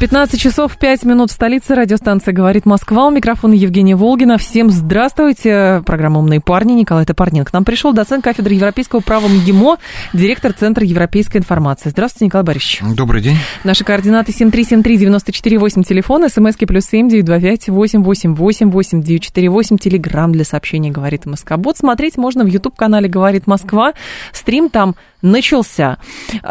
[0.00, 1.74] 15 часов 5 минут в столице.
[1.74, 3.08] Радиостанция «Говорит Москва».
[3.08, 4.38] У микрофона Евгения Волгина.
[4.38, 5.82] Всем здравствуйте.
[5.84, 6.72] Программа «Умные парни».
[6.72, 7.92] Николай Топорнин к нам пришел.
[7.92, 9.76] Доцент кафедры европейского права МГИМО,
[10.14, 11.90] директор Центра европейской информации.
[11.90, 12.80] Здравствуйте, Николай Борисович.
[12.96, 13.36] Добрый день.
[13.62, 21.58] Наши координаты 7373948, телефон, смски плюс 7 925 888 8948, телеграмм для сообщений «Говорит Москва».
[21.76, 23.92] смотреть можно в YouTube-канале «Говорит Москва».
[24.32, 25.98] Стрим там начался.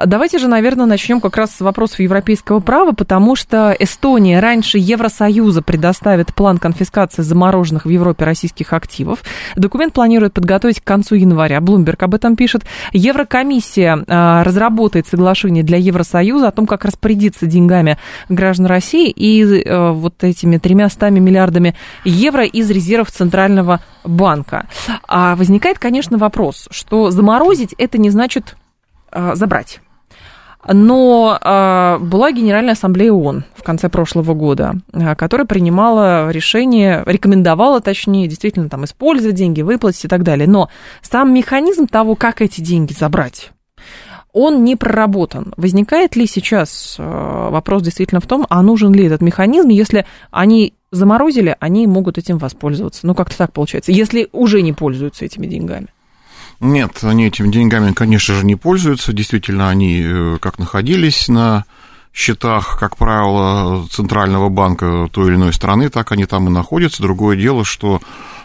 [0.06, 5.62] Давайте же, наверное, начнем как раз с вопросов европейского права, потому что Эстония раньше Евросоюза
[5.62, 9.24] предоставит план конфискации замороженных в Европе российских активов.
[9.56, 11.62] Документ планирует подготовить к концу января.
[11.62, 12.64] Блумберг об этом пишет.
[12.94, 17.98] Еврокомиссия а, разработает соглашение для Евросоюза о том, как распорядиться деньгами
[18.30, 24.68] граждан России и а, вот этими тремя миллиардами евро из резервов Центрального банка.
[25.08, 28.56] А возникает, конечно, вопрос, что заморозить это не значит
[29.12, 29.82] а, забрать.
[30.68, 37.80] Но э, была Генеральная Ассамблея ООН в конце прошлого года, э, которая принимала решение, рекомендовала,
[37.80, 40.50] точнее, действительно там использовать деньги, выплатить и так далее.
[40.50, 40.70] Но
[41.02, 43.52] сам механизм того, как эти деньги забрать,
[44.34, 45.54] он не проработан.
[45.58, 50.74] Возникает ли сейчас э, вопрос действительно в том, а нужен ли этот механизм, если они
[50.92, 53.06] заморозили, они могут этим воспользоваться.
[53.06, 55.88] Ну, как-то так получается, если уже не пользуются этими деньгами.
[56.60, 59.14] Нет, они этими деньгами, конечно же, не пользуются.
[59.14, 61.66] Действительно, они э, как находились на
[62.14, 67.02] счетах, как правило, Центрального банка той или иной страны, так они там и находятся.
[67.02, 68.02] Другое дело, что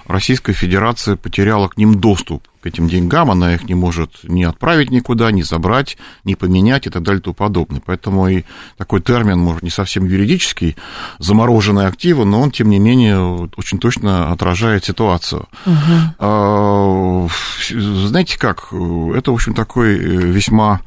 [0.07, 4.91] Российская Федерация потеряла к ним доступ к этим деньгам, она их не может ни отправить
[4.91, 7.83] никуда, ни забрать, ни поменять и так далее и тому подобное.
[7.85, 8.45] Поэтому и
[8.77, 10.77] такой термин, может, не совсем юридический,
[11.19, 15.47] замороженные активы, но он, тем не менее, очень точно отражает ситуацию.
[15.67, 17.31] Угу.
[17.71, 20.81] Знаете как, это, в общем, такой э, весьма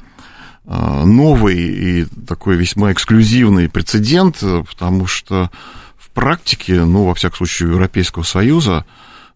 [0.68, 5.50] новый и такой весьма эксклюзивный прецедент, потому что
[5.96, 8.84] в практике, ну, во всяком случае, Европейского Союза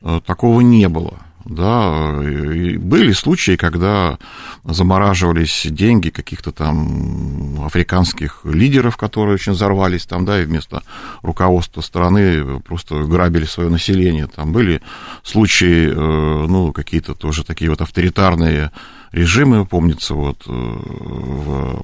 [0.02, 1.18] э, такого не было.
[1.44, 4.16] Да, и были случаи, когда
[4.64, 10.84] замораживались деньги каких-то там африканских лидеров, которые очень взорвались там, да, и вместо
[11.22, 14.28] руководства страны просто грабили свое население.
[14.28, 14.82] Там были
[15.24, 18.70] случаи, э, ну, какие-то тоже такие вот авторитарные
[19.12, 21.82] режимы, помнится, вот э, в,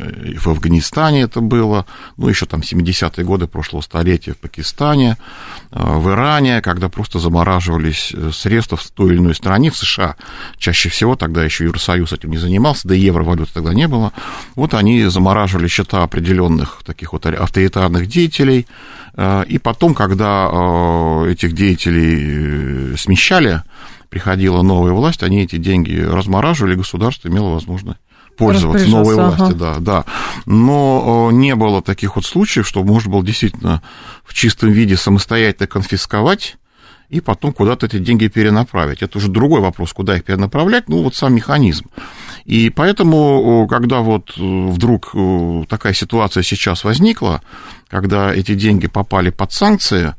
[0.00, 5.16] э, в Афганистане это было, ну, еще там 70-е годы прошлого столетия в Пакистане,
[5.70, 10.16] э, в Иране, когда просто замораживались средства в той или иной стране, в США.
[10.58, 14.12] Чаще всего, тогда еще Евросоюз этим не занимался, да и евровалюты тогда не было,
[14.54, 18.66] вот они замораживали счета определенных таких вот авторитарных деятелей,
[19.48, 20.46] и потом, когда
[21.26, 23.62] этих деятелей смещали,
[24.10, 27.98] приходила новая власть, они эти деньги размораживали, государство имело возможность
[28.36, 29.36] пользоваться новой ага.
[29.36, 30.04] власти, да, да.
[30.46, 33.82] Но не было таких вот случаев, что можно было действительно
[34.24, 36.56] в чистом виде самостоятельно конфисковать
[37.08, 39.02] и потом куда-то эти деньги перенаправить.
[39.02, 41.86] Это уже другой вопрос, куда их перенаправлять, ну вот сам механизм.
[42.44, 45.14] И поэтому, когда вот вдруг
[45.68, 47.42] такая ситуация сейчас возникла,
[47.88, 50.14] когда эти деньги попали под санкции,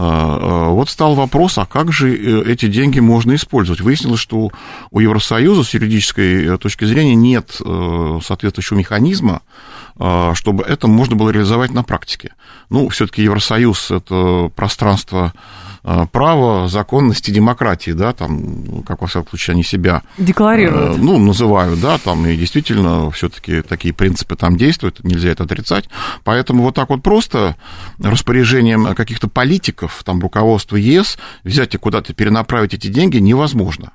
[0.00, 3.80] вот стал вопрос, а как же э, эти деньги можно использовать?
[3.80, 4.52] Выяснилось, что
[4.92, 9.42] у Евросоюза с юридической э, точки зрения нет э, соответствующего механизма,
[10.00, 12.34] а, чтобы это можно было реализовать на практике.
[12.70, 15.32] Ну, все-таки Евросоюз это пространство
[15.90, 20.02] Э, права, законности, демократии, да, там, как во всяком случае они себя...
[20.18, 20.98] Декларируют.
[20.98, 25.44] Э, ну, называют, да, там, и действительно все таки такие принципы там действуют, нельзя это
[25.44, 25.88] отрицать.
[26.24, 27.56] Поэтому вот так вот просто
[28.02, 33.92] распоряжением каких-то политиков, там, руководства ЕС взять и куда-то перенаправить эти деньги невозможно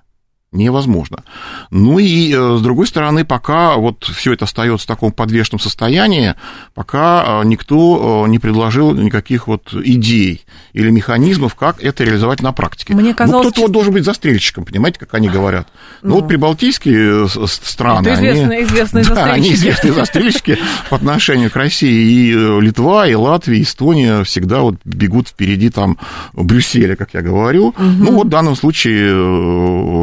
[0.53, 1.23] невозможно.
[1.71, 6.35] Ну и, э, с другой стороны, пока вот все это остается в таком подвешенном состоянии,
[6.73, 12.51] пока э, никто э, не предложил никаких вот идей или механизмов, как это реализовать на
[12.51, 12.94] практике.
[12.94, 15.67] Мне ну, казалось, ну, кто-то вот должен быть застрельщиком, понимаете, как они говорят.
[16.01, 18.07] Ну, ну вот прибалтийские страны...
[18.07, 19.13] Это известные, они, известные застрельщики.
[19.23, 20.57] Да, они известные застрельщики
[20.89, 22.03] по отношению к России.
[22.03, 25.97] И Литва, и Латвия, и Эстония всегда вот бегут впереди там
[26.33, 27.67] Брюсселя, как я говорю.
[27.67, 27.75] Угу.
[27.79, 29.13] Ну, вот в данном случае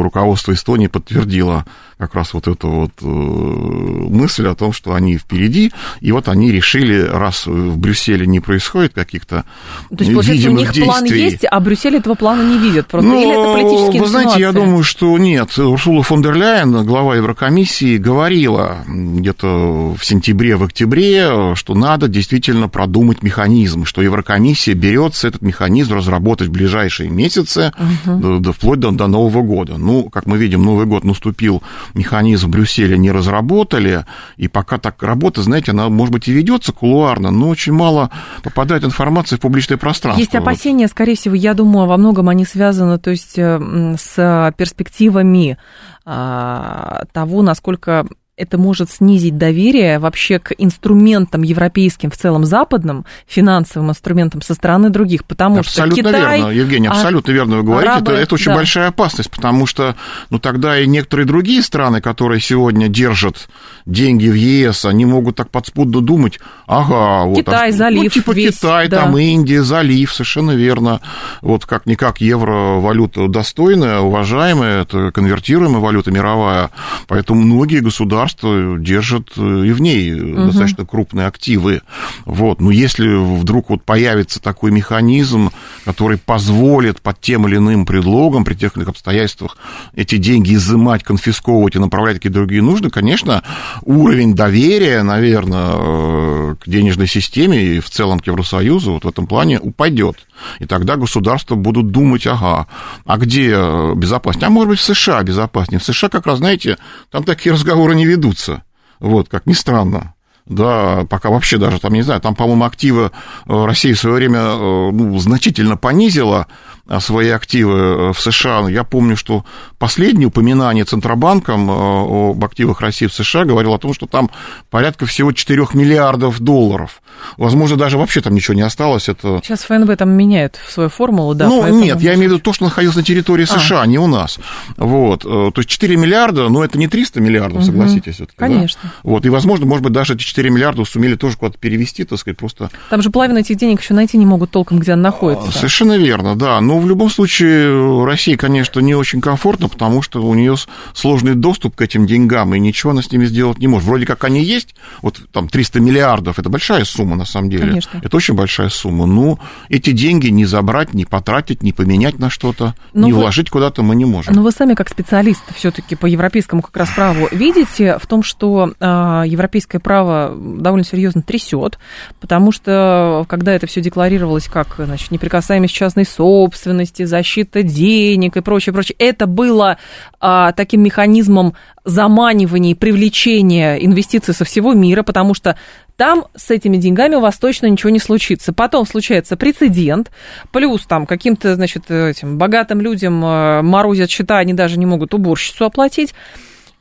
[0.01, 1.65] руководство правительство Эстонии подтвердило
[2.01, 6.51] как раз вот эту вот э, мысль о том, что они впереди, и вот они
[6.51, 9.45] решили, раз в Брюсселе не происходит каких-то
[9.89, 13.07] То есть, получается, у них действий, план есть, а Брюссель этого плана не видит просто?
[13.07, 15.55] ну, Или это политические Вы знаете, я думаю, что нет.
[15.59, 22.67] Урсула фон дер Ляйен, глава Еврокомиссии, говорила где-то в сентябре, в октябре, что надо действительно
[22.67, 27.73] продумать механизм, что Еврокомиссия берется этот механизм разработать в ближайшие месяцы,
[28.05, 29.77] до- до- вплоть до, до Нового года.
[29.77, 31.61] Ну, как мы видим, Новый год наступил,
[31.93, 34.05] механизм в Брюсселе не разработали,
[34.37, 38.11] и пока так работа, знаете, она, может быть, и ведется кулуарно, но очень мало
[38.43, 40.19] попадает информации в публичное пространство.
[40.19, 45.57] Есть опасения, скорее всего, я думаю, во многом они связаны, то есть э, с перспективами
[46.03, 48.07] а, того, насколько
[48.41, 54.89] это может снизить доверие вообще к инструментам европейским, в целом западным, финансовым инструментам со стороны
[54.89, 56.37] других, потому Абсолютно что Китай...
[56.37, 57.91] верно, Евгений, а- абсолютно верно вы говорите.
[57.91, 58.55] арабы, это, это очень да.
[58.55, 59.95] большая опасность, потому что
[60.31, 63.47] ну, тогда и некоторые другие страны, которые сегодня держат
[63.85, 66.39] деньги в ЕС, они могут так подспудно думать,
[66.71, 67.37] ага, вот...
[67.37, 69.01] Китай, а, залив Ну, типа весь, Китай, да.
[69.01, 71.01] там Индия, залив, совершенно верно.
[71.41, 76.69] Вот как-никак евро валюта достойная, уважаемая, это конвертируемая валюта мировая,
[77.07, 81.81] поэтому многие государства держат э, и в ней достаточно крупные активы.
[82.25, 82.61] Вот.
[82.61, 85.51] Но если вдруг вот появится такой механизм,
[85.85, 89.57] который позволит под тем или иным предлогом, при тех или иных обстоятельствах
[89.95, 93.43] эти деньги изымать, конфисковывать и направлять какие-то другие нужды, конечно,
[93.83, 99.27] уровень доверия, наверное, э, к денежной системе и в целом к Евросоюзу вот в этом
[99.27, 100.27] плане упадет.
[100.59, 102.67] И тогда государства будут думать, ага,
[103.05, 104.47] а где э, безопаснее?
[104.47, 105.79] А может быть, в США безопаснее.
[105.79, 106.77] В США как раз, знаете,
[107.09, 108.63] там такие разговоры не ведутся.
[108.99, 110.13] Вот, как ни странно.
[110.47, 113.11] Да, пока вообще даже там, не знаю, там, по-моему, активы
[113.47, 116.47] э, России в свое время э, ну, значительно понизила
[116.87, 118.67] а, свои активы э, в США.
[118.67, 119.45] Я помню, что
[119.77, 124.29] последнее упоминание Центробанком об активах России в США говорило о том, что там
[124.69, 127.01] порядка всего 4 миллиардов долларов.
[127.37, 129.09] Возможно, даже вообще там ничего не осталось.
[129.09, 131.47] Это Сейчас ФНБ там меняет свою формулу, да.
[131.47, 134.07] ну, нет, я имею в виду то, что находилось на территории США, а не у
[134.07, 134.39] нас.
[134.77, 135.25] Вот.
[135.25, 138.17] э, То есть 4 миллиарда, но это не 300 миллиардов, согласитесь.
[138.17, 138.25] да?
[138.35, 138.91] Конечно.
[139.03, 139.25] Вот.
[139.25, 142.69] И, возможно, может быть, даже эти 4 миллиарда сумели тоже куда-то перевести, так сказать, просто...
[142.89, 145.51] Там же половину этих денег еще найти не могут толком, где она находится.
[145.51, 146.59] Совершенно верно, да.
[146.61, 150.55] Но в любом случае России, конечно, не очень комфортно, потому что у нее
[150.93, 153.87] сложный доступ к этим деньгам, и ничего она с ними сделать не может.
[153.87, 157.67] Вроде как они есть, вот там 300 миллиардов, это большая сумма на самом деле.
[157.67, 158.01] Конечно.
[158.03, 159.05] Это очень большая сумма.
[159.05, 159.39] Но
[159.69, 163.83] эти деньги не забрать, не потратить, не поменять на что-то, Но не вы- вложить куда-то
[163.83, 164.33] мы не можем.
[164.33, 168.73] Но вы сами, как специалист все-таки по европейскому как раз праву, видите в том, что
[168.79, 171.79] а, европейское право довольно серьезно трясет,
[172.19, 178.73] потому что когда это все декларировалось как значит, неприкасаемость частной собственности, защита денег и прочее,
[178.73, 179.77] прочее, это было
[180.19, 181.53] а, таким механизмом
[181.83, 185.57] заманивания и привлечения инвестиций со всего мира, потому что
[186.01, 188.53] там с этими деньгами у вас точно ничего не случится.
[188.53, 190.09] Потом случается прецедент,
[190.51, 195.63] плюс там каким-то, значит, этим богатым людям э, морозят счета, они даже не могут уборщицу
[195.63, 196.15] оплатить.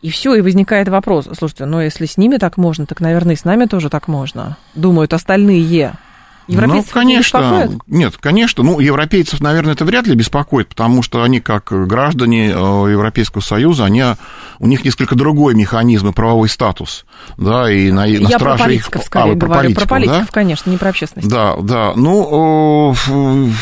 [0.00, 1.28] И все, и возникает вопрос.
[1.36, 4.56] Слушайте, ну если с ними так можно, так, наверное, и с нами тоже так можно.
[4.74, 5.92] Думают остальные.
[6.46, 7.38] Европейцев ну, не конечно.
[7.38, 7.80] беспокоит?
[7.86, 8.64] Нет, конечно.
[8.64, 13.84] Ну, европейцев, наверное, это вряд ли беспокоит, потому что они, как граждане э, Европейского Союза,
[13.84, 14.02] они,
[14.58, 17.04] у них несколько другой механизм и правовой статус.
[17.36, 19.62] Да, и на, на Я про страже их- политиков А, скорее вы про говорю.
[19.62, 20.06] политиков, про да?
[20.06, 21.28] политиков, конечно, не про общественность.
[21.28, 21.92] Да, да.
[21.94, 22.94] Ну,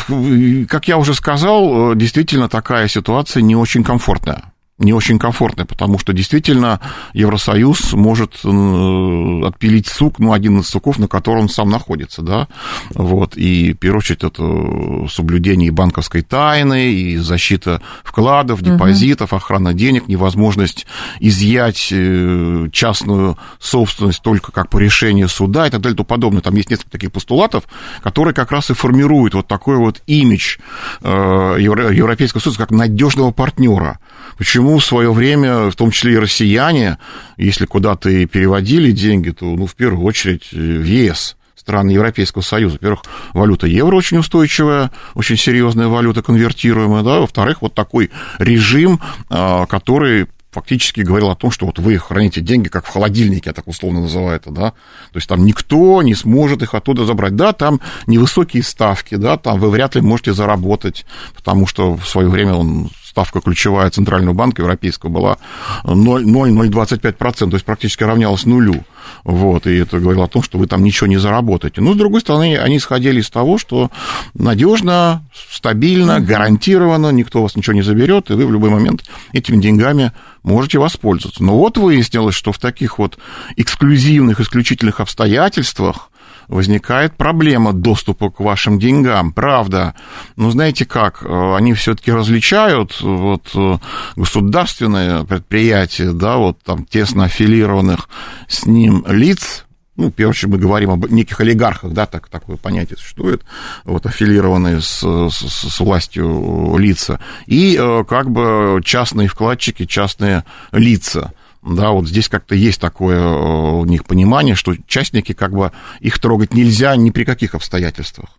[0.07, 4.51] э, как я уже сказал, э, действительно такая ситуация не очень комфортная.
[4.79, 6.79] Не очень комфортная, потому что действительно
[7.13, 12.47] Евросоюз может э, отпилить сук, ну, один из суков, на котором он сам находится, да,
[12.91, 19.73] вот, и, в первую очередь, это соблюдение и банковской тайны, и защита вкладов, депозитов, охрана
[19.73, 20.87] денег, невозможность
[21.19, 26.41] изъять э, частную собственность только как по решению суда и так далее и тому подобное.
[26.41, 27.65] Там есть несколько таких постулатов,
[28.01, 30.57] которые как раз и формируют вот такой вот имидж
[31.01, 33.99] э, Евро- Европейского Союза как надежного партнера.
[34.37, 36.97] Почему в свое время, в том числе и россияне,
[37.37, 42.41] если куда-то и переводили деньги, то, ну, в первую очередь, э, в ЕС страны Европейского
[42.41, 42.75] Союза.
[42.75, 43.01] Во-первых,
[43.33, 48.09] валюта евро очень устойчивая, очень серьезная валюта, конвертируемая, да, во-вторых, вот такой
[48.39, 48.99] режим,
[49.29, 53.53] а, который фактически говорил о том, что вот вы храните деньги как в холодильнике, я
[53.53, 57.35] так условно называю это, да, то есть там никто не сможет их оттуда забрать.
[57.35, 62.29] Да, там невысокие ставки, да, там вы вряд ли можете заработать, потому что в свое
[62.29, 65.37] время он ставка ключевая Центрального банка Европейского была
[65.83, 68.83] 0,025%, то есть практически равнялась нулю.
[69.23, 71.81] вот, и это говорило о том, что вы там ничего не заработаете.
[71.81, 73.89] Но, с другой стороны, они исходили из того, что
[74.35, 79.59] надежно, стабильно, гарантированно, никто у вас ничего не заберет, и вы в любой момент этими
[79.59, 80.11] деньгами
[80.43, 81.43] можете воспользоваться.
[81.43, 83.17] Но вот выяснилось, что в таких вот
[83.55, 86.08] эксклюзивных, исключительных обстоятельствах
[86.49, 89.31] возникает проблема доступа к вашим деньгам.
[89.31, 89.93] Правда,
[90.35, 93.77] ну, знаете как, э, они все-таки различают вот э,
[94.15, 98.09] государственные предприятия, да, вот там тесно аффилированных
[98.47, 99.65] с ним лиц,
[99.95, 103.43] ну, в первую очередь мы говорим об неких олигархах, да, так, такое понятие существует,
[103.83, 111.33] вот, аффилированные с, с, с властью лица, и э, как бы частные вкладчики, частные лица.
[111.61, 116.53] Да, вот здесь как-то есть такое у них понимание, что частники, как бы, их трогать
[116.53, 118.29] нельзя ни при каких обстоятельствах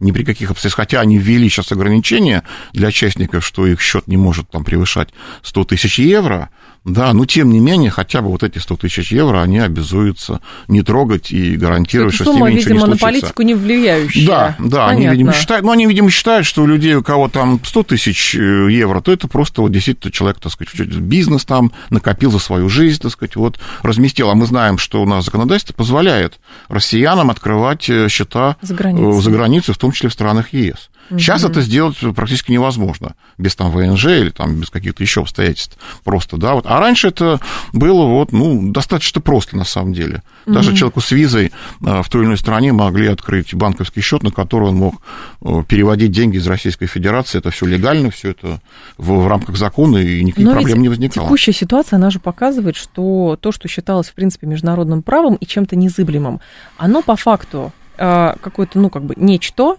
[0.00, 4.16] ни при каких обстоятельствах, хотя они ввели сейчас ограничения для частников, что их счет не
[4.16, 5.10] может там превышать
[5.42, 6.50] 100 тысяч евро,
[6.84, 10.82] да, но тем не менее, хотя бы вот эти 100 тысяч евро, они обязуются не
[10.82, 14.26] трогать и гарантировать, что, что с ними ничего видимо, не на политику не влияющая.
[14.26, 17.60] Да, да, они, видимо, считают, ну, они, видимо, считают, что у людей, у кого там
[17.64, 22.32] 100 тысяч э, евро, то это просто вот действительно человек, так сказать, бизнес там накопил
[22.32, 24.30] за свою жизнь, так сказать, вот разместил.
[24.30, 29.30] А мы знаем, что у нас законодательство позволяет россиянам открывать э, счета за границей, за
[29.30, 30.90] границей в том числе в странах ЕС.
[31.10, 36.36] Сейчас это сделать практически невозможно, без там ВНЖ или там без каких-то еще обстоятельств просто,
[36.36, 36.64] да, вот.
[36.66, 37.40] А раньше это
[37.72, 40.22] было вот, ну, достаточно просто на самом деле.
[40.46, 40.78] Даже угу.
[40.78, 41.52] человеку с визой
[41.84, 44.94] а, в той или иной стране могли открыть банковский счет, на который он мог
[45.42, 47.38] э, переводить деньги из Российской Федерации.
[47.38, 48.60] Это все легально, все это
[48.96, 51.26] в, в рамках закона, и никаких Но проблем не возникало.
[51.26, 55.76] Текущая ситуация, она же показывает, что то, что считалось, в принципе, международным правом и чем-то
[55.76, 56.40] незыблемым,
[56.76, 59.76] оно по факту а, какое-то, ну, как бы нечто,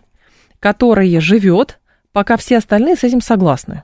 [0.63, 1.81] которое живет,
[2.13, 3.83] пока все остальные с этим согласны.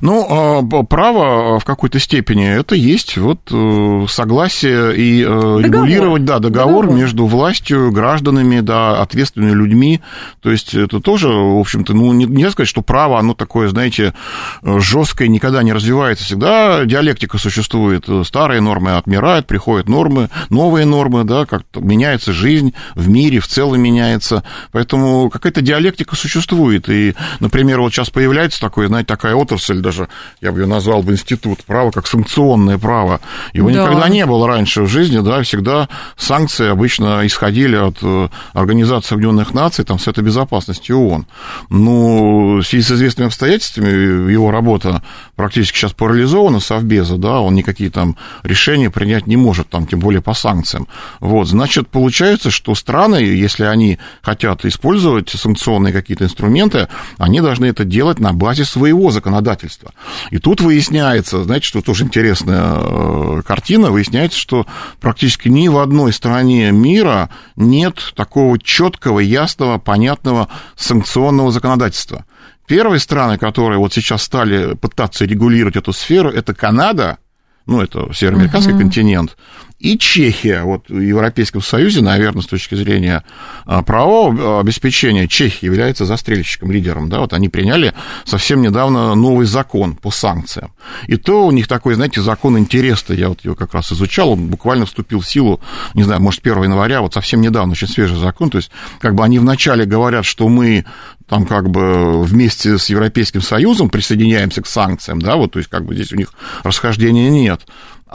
[0.00, 5.62] Ну, а, право в какой-то степени это есть вот э, согласие и э, договор.
[5.62, 10.00] регулировать, да, договор, договор между властью, гражданами, да, ответственными людьми.
[10.42, 14.14] То есть это тоже, в общем-то, ну, не, нельзя сказать, что право, оно такое, знаете,
[14.62, 16.24] жесткое, никогда не развивается.
[16.24, 18.06] Всегда диалектика существует.
[18.24, 23.80] Старые нормы отмирают, приходят нормы, новые нормы, да, как-то меняется жизнь в мире, в целом
[23.80, 24.42] меняется.
[24.72, 26.88] Поэтому какая-то диалектика существует.
[26.88, 30.08] И, например, вот сейчас появляется такое, знаете, такая отрасль, отрасль, даже
[30.40, 33.20] я бы ее назвал бы институт, право как санкционное право.
[33.52, 33.82] Его да.
[33.82, 39.54] никогда не было раньше в жизни, да, всегда санкции обычно исходили от э, Организации Объединенных
[39.54, 41.26] Наций, там, Совета Безопасности ООН.
[41.68, 45.02] Ну, в связи с известными обстоятельствами его работа
[45.36, 50.22] практически сейчас парализована, Совбеза, да, он никакие там решения принять не может, там, тем более
[50.22, 50.86] по санкциям.
[51.20, 56.88] Вот, значит, получается, что страны, если они хотят использовать санкционные какие-то инструменты,
[57.18, 59.92] они должны это делать на базе своего законодательства законодательства.
[60.30, 64.66] И тут выясняется, знаете, что тоже интересная э, картина, выясняется, что
[65.00, 72.24] практически ни в одной стране мира нет такого четкого, ясного, понятного санкционного законодательства.
[72.66, 77.18] Первые страны, которые вот сейчас стали пытаться регулировать эту сферу, это Канада,
[77.66, 78.78] ну, это североамериканский uh-huh.
[78.78, 79.36] континент,
[79.80, 80.62] и Чехия.
[80.62, 83.24] Вот в Европейском Союзе, наверное, с точки зрения
[83.64, 87.08] а, правового обеспечения, Чехия является застрельщиком, лидером.
[87.08, 87.20] Да?
[87.20, 87.94] Вот они приняли
[88.24, 90.72] совсем недавно новый закон по санкциям.
[91.06, 94.48] И то у них такой, знаете, закон интереса, я вот его как раз изучал, он
[94.48, 95.60] буквально вступил в силу,
[95.94, 98.50] не знаю, может, 1 января, вот совсем недавно, очень свежий закон.
[98.50, 98.70] То есть,
[99.00, 100.84] как бы они вначале говорят, что мы
[101.26, 105.84] там как бы вместе с Европейским Союзом присоединяемся к санкциям, да, вот, то есть как
[105.84, 106.34] бы здесь у них
[106.64, 107.62] расхождения нет.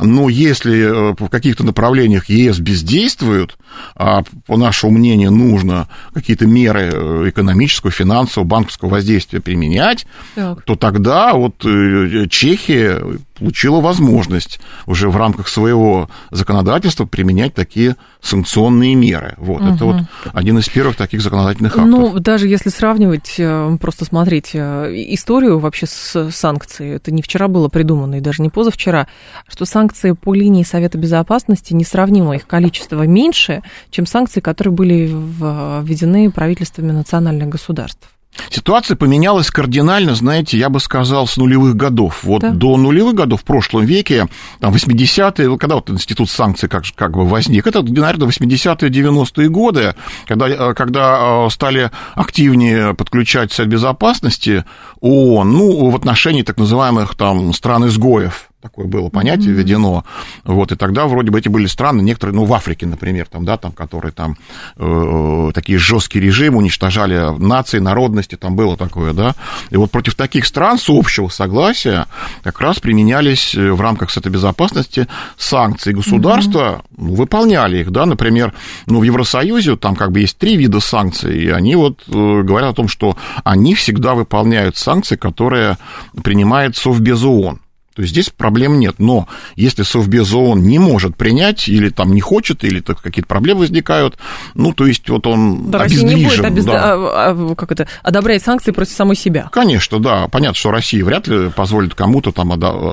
[0.01, 3.57] Но если э, в каких-то направлениях ЕС бездействуют,
[3.95, 10.63] а по нашему мнению нужно какие-то меры э, экономического, финансового, банковского воздействия применять, так.
[10.63, 13.01] то тогда вот э, Чехия
[13.37, 19.35] получила возможность уже в рамках своего законодательства применять такие санкционные меры.
[19.37, 19.73] Вот, угу.
[19.73, 19.95] это вот
[20.33, 21.87] один из первых таких законодательных актов.
[21.89, 23.39] Ну, даже если сравнивать,
[23.79, 29.07] просто смотреть историю вообще с санкцией, это не вчера было придумано, и даже не позавчера,
[29.47, 33.61] что санкции по линии Совета Безопасности несравнимо их количество меньше,
[33.91, 38.09] чем санкции, которые были введены правительствами национальных государств.
[38.49, 42.23] Ситуация поменялась кардинально, знаете, я бы сказал, с нулевых годов.
[42.23, 42.51] Вот да.
[42.51, 44.27] до нулевых годов в прошлом веке,
[44.59, 49.95] там, 80-е, когда вот институт санкций как, как бы возник, это, наверное, 80-е, 90-е годы,
[50.25, 54.65] когда, э, когда э, стали активнее подключать Совет Безопасности
[55.01, 59.57] ООН, ну, в отношении так называемых там стран-изгоев, такое было понятие mm-hmm.
[59.57, 60.03] введено,
[60.43, 63.57] вот, и тогда вроде бы эти были страны, некоторые, ну, в Африке, например, там, да,
[63.57, 64.37] там, которые там
[64.77, 69.35] э, такие жесткие режимы уничтожали нации, народности, там было такое, да,
[69.69, 72.07] и вот против таких стран с общего согласия
[72.41, 75.07] как раз применялись э, в рамках Совета Безопасности
[75.37, 75.93] санкции.
[75.93, 76.95] Государства mm-hmm.
[76.97, 78.53] ну, выполняли их, да, например,
[78.87, 82.71] ну, в Евросоюзе там как бы есть три вида санкций, и они вот э, говорят
[82.71, 85.77] о том, что они всегда выполняют санкции, которые
[86.23, 87.59] принимает Совбез ООН.
[87.95, 88.95] То есть здесь проблем нет.
[88.97, 94.17] Но если Совбез ООН не может принять, или там не хочет, или какие-то проблемы возникают,
[94.53, 96.09] ну, то есть вот он да, обездвижен.
[96.09, 96.65] Россия не будет обез...
[96.65, 96.93] да.
[96.93, 99.49] а, а, как это, одобрять санкции против самой себя.
[99.51, 100.27] Конечно, да.
[100.27, 102.51] Понятно, что Россия вряд ли позволит кому-то там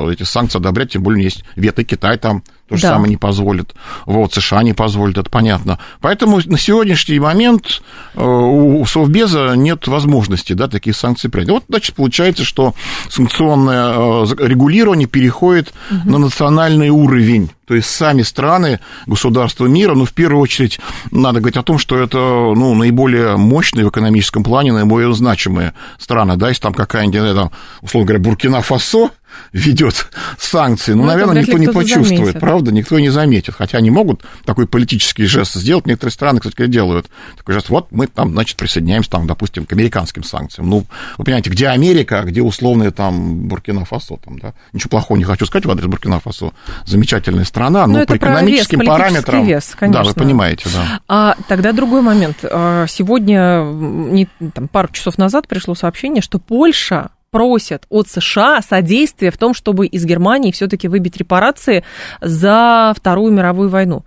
[0.08, 2.90] эти санкции одобрять, тем более есть вето Китай там то же да.
[2.90, 3.74] самое не позволит.
[4.06, 5.78] Вот, США не позволит, это понятно.
[6.00, 7.82] Поэтому на сегодняшний момент
[8.14, 11.50] э, у Совбеза нет возможности да, такие санкции принять.
[11.50, 12.74] Вот, значит, получается, что
[13.10, 16.10] санкционное э, регулирование переходит угу.
[16.10, 17.50] на национальный уровень.
[17.66, 21.98] То есть сами страны, государства мира, ну, в первую очередь, надо говорить о том, что
[21.98, 27.50] это, ну, наиболее мощные в экономическом плане, наиболее значимые страны, да, если там какая-нибудь, там,
[27.80, 29.10] условно говоря, Буркина-Фасо,
[29.52, 30.08] ведет
[30.38, 32.40] санкции, ну, ну наверное, никто не почувствует, заметит.
[32.40, 33.54] правда, никто не заметит.
[33.54, 35.86] Хотя они могут такой политический жест сделать.
[35.86, 37.68] Некоторые страны, кстати, делают такой жест.
[37.68, 40.68] Вот мы там, значит, присоединяемся, там, допустим, к американским санкциям.
[40.68, 40.86] Ну,
[41.18, 44.54] вы понимаете, где Америка, а где условные там Буркина-Фасо, там, да.
[44.72, 46.52] Ничего плохого не хочу сказать в адрес Буркина-Фасо.
[46.86, 49.46] Замечательная страна, но, но ну, по экономическим вес, параметрам...
[49.46, 50.02] Вес, конечно.
[50.02, 51.00] Да, вы понимаете, да.
[51.08, 52.38] А тогда другой момент.
[52.42, 59.32] А, сегодня, не, там, пару часов назад пришло сообщение, что Польша просят от США содействия
[59.32, 61.82] в том, чтобы из Германии все-таки выбить репарации
[62.20, 64.04] за Вторую мировую войну.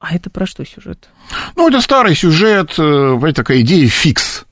[0.00, 1.08] А это про что сюжет?
[1.54, 4.46] Ну, это старый сюжет, э, такая идея фикс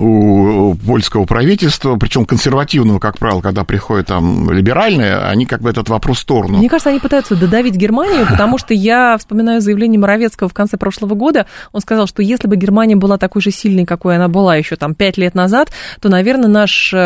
[0.00, 5.88] у польского правительства, причем консервативного, как правило, когда приходят там либеральные, они как бы этот
[5.88, 6.58] вопрос в сторону.
[6.58, 11.14] Мне кажется, они пытаются додавить Германию, потому что я вспоминаю заявление Моровецкого в конце прошлого
[11.14, 11.46] года.
[11.72, 14.94] Он сказал, что если бы Германия была такой же сильной, какой она была еще там
[14.94, 16.96] пять лет назад, то, наверное, наш э,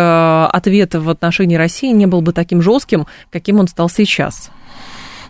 [0.52, 4.50] ответ в отношении России не был бы таким жестким, каким он стал сейчас.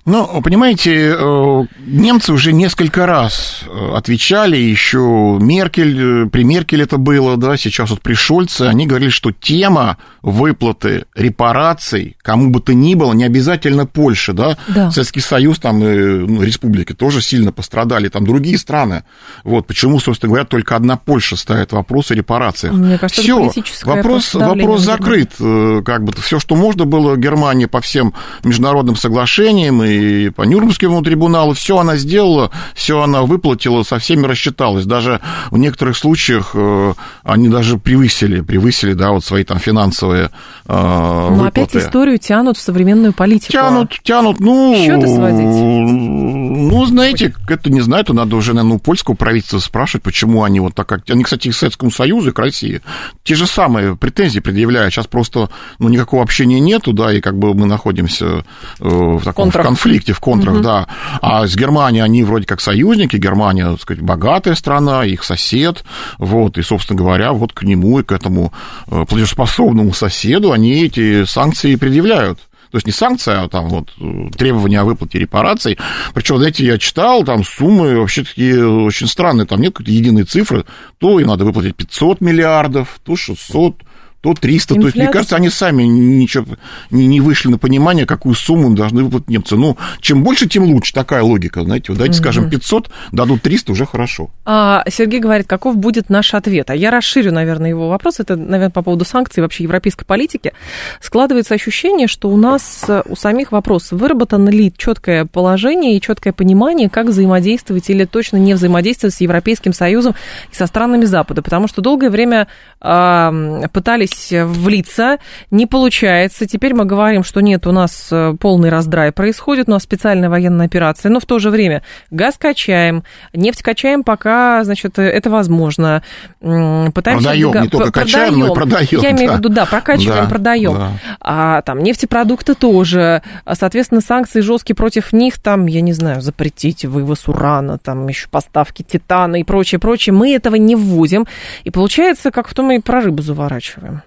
[0.06, 6.98] Ну, понимаете, э, немцы уже несколько раз э, отвечали, еще Меркель, э, при Меркель это
[6.98, 12.74] было, да, сейчас вот при Шольце, они говорили, что тема выплаты репараций кому бы то
[12.74, 14.90] ни было, не обязательно Польша, да, да.
[14.90, 19.04] Советский Союз, там, ну, республики тоже сильно пострадали, там другие страны.
[19.42, 22.74] Вот почему, собственно говоря, только одна Польша ставит вопрос о репарациях.
[22.74, 23.50] Мне кажется, все,
[23.84, 25.32] вопрос, вопрос закрыт.
[25.38, 28.12] Как бы все, что можно было Германии по всем
[28.42, 34.26] международным соглашениям и и по Нюрнбергскому трибуналу, все она сделала, все она выплатила, со всеми
[34.26, 34.86] рассчиталась.
[34.86, 40.30] Даже в некоторых случаях э, они даже превысили, превысили, да, вот свои там финансовые
[40.66, 41.48] Но выплаты.
[41.48, 43.52] опять историю тянут в современную политику.
[43.52, 44.74] Тянут, тянут, ну...
[44.76, 45.44] Счеты сводить?
[45.44, 50.60] Ну, знаете, это не знаю, это надо уже, наверное, у польского правительства спрашивать, почему они
[50.60, 50.90] вот так.
[51.08, 52.80] Они, кстати, к Советскому Союзу, и к России
[53.22, 54.94] те же самые претензии предъявляют.
[54.94, 58.42] Сейчас просто, ну, никакого общения нету, да, и как бы мы находимся э,
[58.80, 60.62] в таком в конфликте конфликте, в контрах, угу.
[60.62, 60.86] да.
[61.20, 65.84] А с Германией они вроде как союзники, Германия, так сказать, богатая страна, их сосед,
[66.18, 68.52] вот, и, собственно говоря, вот к нему и к этому
[68.86, 72.38] э, платежеспособному соседу они эти санкции предъявляют.
[72.70, 73.90] То есть не санкция, а там вот
[74.36, 75.78] требования о выплате репараций.
[76.12, 80.64] Причем, знаете, я читал, там суммы вообще такие очень странные, там нет какой-то единой цифры.
[80.98, 83.76] То им надо выплатить 500 миллиардов, то 600,
[84.24, 84.74] то 300.
[84.74, 84.80] Инфляция.
[84.80, 86.46] То есть, мне кажется, они сами ничего
[86.90, 89.56] не, не вышли на понимание, какую сумму должны выплатить немцы.
[89.56, 90.94] Ну, чем больше, тем лучше.
[90.94, 91.86] Такая логика, знаете.
[91.90, 92.22] Вот давайте угу.
[92.22, 94.30] скажем 500, дадут 300, уже хорошо.
[94.46, 96.70] А, Сергей говорит, каков будет наш ответ?
[96.70, 98.18] А я расширю, наверное, его вопрос.
[98.18, 100.54] Это, наверное, по поводу санкций вообще европейской политики.
[101.02, 106.32] Складывается ощущение, что у нас, э, у самих вопрос, выработано ли четкое положение и четкое
[106.32, 110.14] понимание, как взаимодействовать или точно не взаимодействовать с Европейским Союзом
[110.50, 111.42] и со странами Запада.
[111.42, 112.48] Потому что долгое время
[112.80, 115.18] э, пытались пытались влиться,
[115.50, 116.46] не получается.
[116.46, 120.66] Теперь мы говорим, что нет, у нас э, полный раздрай происходит, у нас специальная военная
[120.66, 126.02] операция, но в то же время газ качаем, нефть качаем, пока, значит, это возможно.
[126.40, 129.00] Пытаемся продаем, не только продаем, качаем, но и продаем.
[129.00, 130.74] Я имею в виду, да, прокачиваем, да, продаем.
[130.74, 130.92] Да.
[131.20, 133.22] А там нефтепродукты тоже.
[133.50, 138.82] Соответственно, санкции жесткие против них, там, я не знаю, запретить вывоз урана, там еще поставки
[138.82, 140.12] титана и прочее, прочее.
[140.12, 141.26] Мы этого не ввозим.
[141.64, 144.02] И получается, как в том и про рыбу заворачиваем.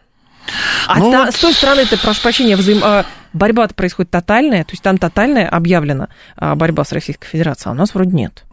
[0.87, 1.35] А ну, та, вот...
[1.35, 2.81] с той стороны, ты, прошу прощения, взаим...
[2.83, 7.75] А, борьба происходит тотальная, то есть там тотальная объявлена а, борьба с Российской Федерацией, а
[7.75, 8.43] у нас вроде нет.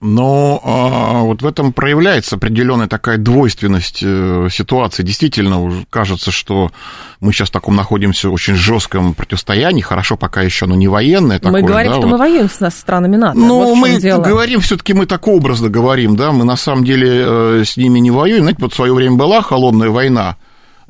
[0.00, 5.02] Но а, вот в этом проявляется определенная такая двойственность э, ситуации.
[5.02, 6.70] Действительно, кажется, что
[7.20, 9.80] мы сейчас в таком находимся очень жестком противостоянии.
[9.80, 11.38] Хорошо, пока еще оно не военное.
[11.38, 12.12] Мы такое, говорим, да, что вот.
[12.12, 13.38] мы воюем с, с странами НАТО.
[13.38, 17.64] Ну, вот мы говорим, все-таки мы так образно говорим, да, мы на самом деле э,
[17.66, 18.42] с ними не воюем.
[18.42, 20.36] Знаете, вот в свое время была холодная война,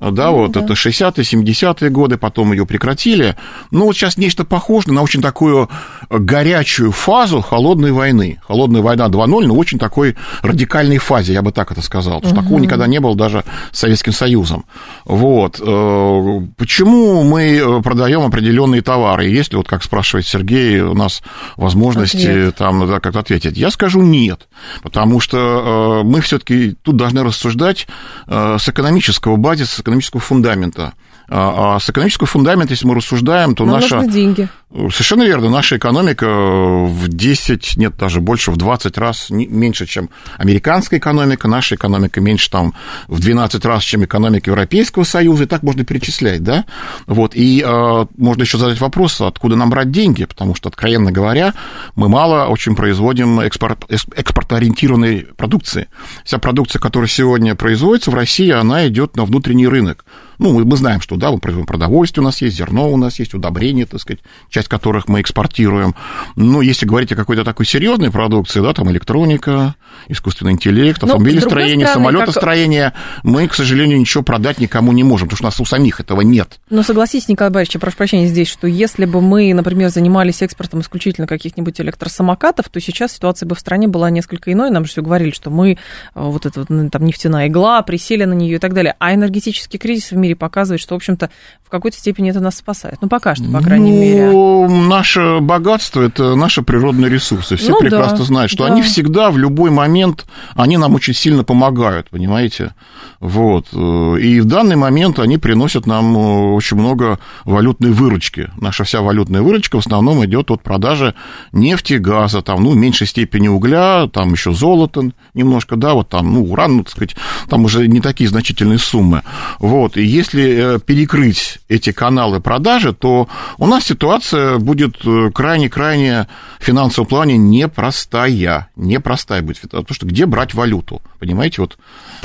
[0.01, 0.61] да, вот да.
[0.61, 3.37] это 60-е, 70-е годы, потом ее прекратили.
[3.71, 5.69] Ну, вот сейчас нечто похожее на очень такую
[6.09, 8.41] горячую фазу холодной войны.
[8.47, 12.21] Холодная война 2.0, но очень такой радикальной фазе, я бы так это сказал.
[12.21, 14.65] Потому что такого никогда не было даже с Советским Союзом.
[15.05, 15.61] Вот.
[15.61, 19.27] Э, Почему мы э, продаем определенные товары?
[19.27, 21.23] Есть ли, вот как спрашивает Сергей, у нас
[21.57, 22.57] возможности Ответ.
[22.57, 23.57] там да, как-то ответить?
[23.57, 24.49] Я скажу нет,
[24.83, 27.87] потому что э, мы все-таки тут должны рассуждать
[28.27, 30.95] э, с экономического базиса, экономического фундамента.
[31.31, 33.97] А а с экономического фундамента, если мы рассуждаем, то Нам наша...
[33.97, 34.49] нужны деньги.
[34.71, 35.49] Совершенно верно.
[35.49, 41.49] Наша экономика в 10, нет, даже больше, в 20 раз меньше, чем американская экономика.
[41.49, 42.75] Наша экономика меньше там
[43.07, 45.45] в 12 раз, чем экономика Европейского Союза.
[45.45, 46.67] И так можно перечислять, да?
[47.07, 47.35] Вот.
[47.35, 51.55] И э, можно еще задать вопрос, откуда нам брать деньги, потому что, откровенно говоря,
[51.97, 55.89] мы мало очень производим экспорт, экспортоориентированной продукции.
[56.25, 60.05] Вся продукция, которая сегодня производится в России, она идет на внутренний рынок.
[60.39, 63.19] Ну, мы, мы знаем, что, да, мы производим продовольствие, у нас есть зерно, у нас
[63.19, 64.23] есть удобрения, так сказать,
[64.59, 65.95] часть которых мы экспортируем.
[66.35, 69.77] Но если говорить о какой-то такой серьезной продукции, да, там электроника,
[70.09, 72.93] искусственный интеллект, с автомобилестроение, стороны, самолетостроение,
[73.23, 76.23] мы, к сожалению, ничего продать никому не можем, потому что у нас у самих этого
[76.23, 76.59] нет.
[76.71, 80.81] Но согласитесь, Николай Борисович, я прошу прощения здесь, что если бы мы, например, занимались экспортом
[80.81, 84.71] исключительно каких-нибудь электросамокатов, то сейчас ситуация бы в стране была несколько иной.
[84.71, 85.77] Нам же все говорили, что мы, э,
[86.15, 88.97] вот эта вот, ну, там нефтяная игла, присели на нее и так далее.
[88.99, 91.31] А энергетический кризис в мире показывает, что, в общем-то,
[91.63, 92.97] в какой-то степени это нас спасает.
[93.03, 94.31] Ну, пока что, по крайней ну, мере.
[94.69, 97.57] Наше богатство– это наши природные ресурсы.
[97.57, 98.73] Все Ну прекрасно да, знают, что да.
[98.73, 102.75] они всегда, в любой момент, они нам очень сильно помогают, понимаете?
[103.21, 103.67] Вот.
[103.73, 108.51] И в данный момент они приносят нам э, очень много валютной выручки.
[108.61, 111.15] Наша вся валютная выручка в основном идет от продажи
[111.53, 116.33] нефти, газа, там, ну, в меньшей степени угля, там еще золото немножко, да, вот там,
[116.33, 117.17] ну, уран, ну, так сказать,
[117.49, 119.23] там уже не такие значительные суммы.
[119.59, 119.97] Вот.
[119.97, 126.65] И если э, перекрыть эти каналы продажи, то у нас ситуация будет э, крайне-крайне в
[126.65, 128.69] финансовом плане непростая.
[128.77, 129.61] Непростая будет.
[129.61, 131.03] Потому что где брать валюту?
[131.19, 131.79] Понимаете, вот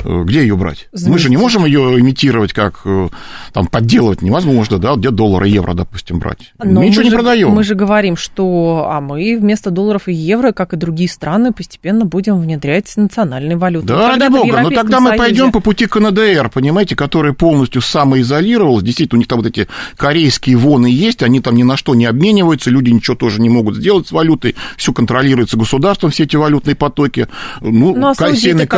[0.04, 0.88] э, где ее брать?
[1.04, 3.08] Мы же не можем ее имитировать, как э,
[3.52, 6.52] там подделывать невозможно, да, где доллары, евро, допустим, брать.
[6.62, 7.50] Но мы ничего мы не продаем.
[7.50, 12.04] Мы же говорим, что а мы вместо долларов и евро, как и другие страны, постепенно
[12.04, 13.88] будем внедрять национальные валюты.
[13.88, 18.84] Да, ради бога, но тогда мы Союзе- пойдем по пути КНДР, понимаете, которая полностью самоизолировалась.
[18.84, 22.06] Действительно, у них там вот эти корейские воны есть, они там ни на что не
[22.06, 26.76] обмениваются, люди ничего тоже не могут сделать с валютой, все контролируется государством, все эти валютные
[26.76, 27.26] потоки.
[27.60, 28.14] Ну, Ну, а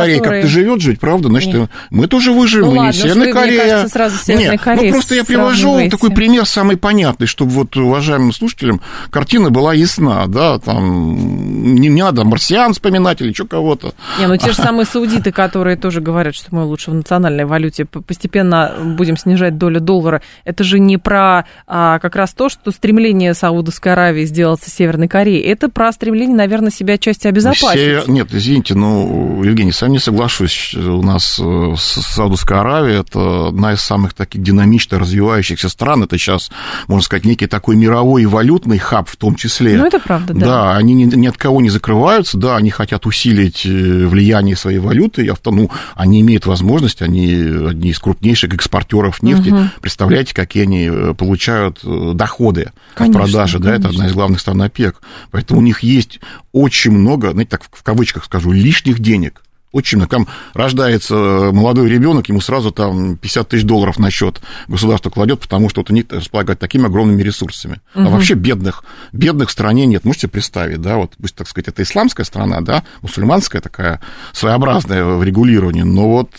[0.07, 1.29] Северная Корея которые- как-то живет жить, правда?
[1.29, 1.69] Значит, Нет.
[1.89, 3.59] мы тоже выживем, Ну ладно, что Северная вы, мне Корея.
[3.69, 7.51] кажется, сразу с Северной Нет, Кореей ну просто я привожу такой пример самый понятный, чтобы
[7.51, 13.45] вот уважаемым слушателям картина была ясна, да, там не, не надо марсиан вспоминать или что
[13.45, 13.93] кого-то.
[14.19, 17.85] Не, ну те же самые саудиты, которые тоже говорят, что мы лучше в национальной валюте
[17.85, 23.33] постепенно будем снижать долю доллара, это же не про а, как раз то, что стремление
[23.33, 27.67] Саудовской Аравии сделаться Северной Кореей, это про стремление, наверное, себя отчасти обезопасить.
[27.69, 30.75] Все- Нет, извините, ну, Евгений, сам не соглашусь.
[30.75, 36.03] У нас э, Саудовская Аравия– это одна из самых таких динамично развивающихся стран.
[36.03, 36.51] Это сейчас,
[36.87, 39.75] можно сказать, некий такой мировой валютный хаб в том числе.
[39.75, 40.45] Ну, это правда, да.
[40.45, 44.77] Да, они ни, ни от кого не закрываются, да, они хотят усилить э, влияние своей
[44.77, 47.33] валюты, и авто, ну, они имеют возможность, они
[47.67, 49.49] одни из крупнейших экспортеров нефти.
[49.49, 49.71] Мгм.
[49.81, 54.03] Представляете, какие они э, получают э, доходы Конечно, от продажи, да, это конечно.
[54.03, 55.01] одна из главных стран ОПЕК.
[55.31, 56.19] Поэтому у них есть
[56.51, 59.41] очень много, знаете, так в кавычках скажу, лишних денег.
[59.71, 60.11] Очень много.
[60.11, 61.13] Там рождается
[61.53, 65.89] молодой ребенок, ему сразу там 50 тысяч долларов на счет государство кладет, потому что вот
[65.91, 67.81] они располагают такими огромными ресурсами.
[67.93, 68.11] А Мгм.
[68.13, 70.05] вообще бедных, бедных в стране нет.
[70.05, 73.99] Можете представить, да, вот пусть, так сказать, это исламская страна, да, мусульманская такая,
[74.31, 76.31] своеобразная в регулировании, но вот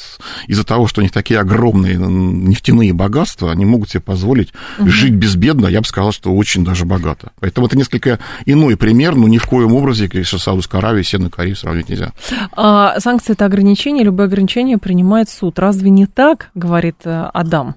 [0.47, 5.67] из-за того, что у них такие огромные нефтяные богатства, они могут себе позволить жить безбедно,
[5.67, 7.33] я бы сказал, что очень даже богато.
[7.41, 11.31] Поэтому это несколько иной пример, но ни в коем образе, конечно, Саудовской Аравии и Северной
[11.31, 12.12] Кореей сравнить нельзя.
[12.57, 15.59] А, санкции это ограничение, любое ограничение принимает суд.
[15.59, 17.75] Разве не так, говорит э, Адам?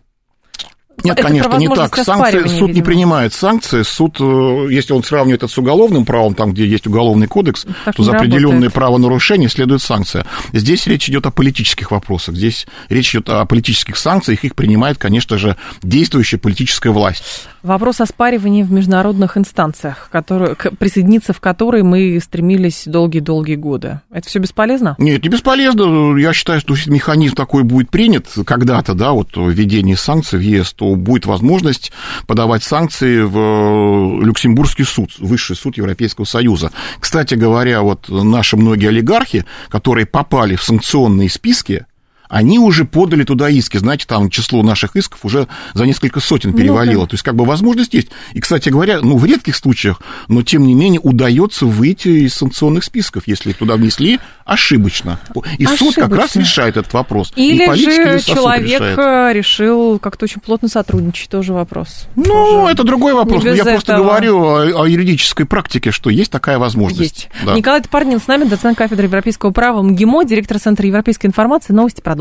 [1.04, 1.96] Нет, Это конечно, не так.
[1.96, 2.86] Санкции, суд не видимо.
[2.86, 3.84] принимает санкции.
[3.84, 7.96] Суд, э, если он сравнивает это с уголовным правом, там, где есть уголовный кодекс, Так
[7.96, 8.74] то не за определенные работает.
[8.74, 10.26] правонарушения следует санкция.
[10.54, 12.36] Здесь речь идет о политических вопросах.
[12.36, 14.44] Здесь речь идет о политических санкциях.
[14.44, 17.24] Их принимает, конечно же, действующая политическая власть.
[17.64, 24.02] Вопрос оспаривания в международных инстанциях, которые, к- присоединиться в которые мы стремились долгие-долгие годы.
[24.12, 24.96] Это все бесполезно?
[24.98, 26.18] Нет, не бесполезно.
[26.18, 30.91] Я считаю, что механизм такой будет принят когда-то, да, вот введение санкций в ЕС, то
[30.96, 31.92] будет возможность
[32.28, 36.72] подавать санкции в э, Люксембургский суд, высший суд Европейского Союза.
[37.00, 41.86] Кстати говоря, вот наши многие олигархи, которые попали в санкционные списки,
[42.32, 43.78] они уже подали туда иски.
[43.78, 47.06] Знаете, там число наших исков уже за несколько сотен перевалило.
[47.06, 48.08] То есть, как бы возможность есть.
[48.34, 52.86] И, кстати говоря, ну, в редких случаях, но тем не менее удается выйти из санкционных
[52.86, 55.20] списков, если их туда внесли ошибочно.
[55.58, 56.40] И суд как раз Ошибочно.
[56.40, 57.34] решает этот вопрос.
[57.36, 58.98] Или же человек решает.
[58.98, 62.08] э, решил как-то очень плотно сотрудничать, тоже вопрос.
[62.16, 63.44] Ну, Тоже это другой вопрос.
[63.44, 64.06] Я просто этого.
[64.06, 67.02] говорю о, о юридической практике, что есть такая возможность.
[67.02, 67.46] Есть.
[67.46, 67.56] Да.
[67.56, 71.74] Николай Топорнин с нами, доцент кафедры европейского права МГИМО, директор Центра европейской информации.
[71.74, 72.21] Новости продолжим.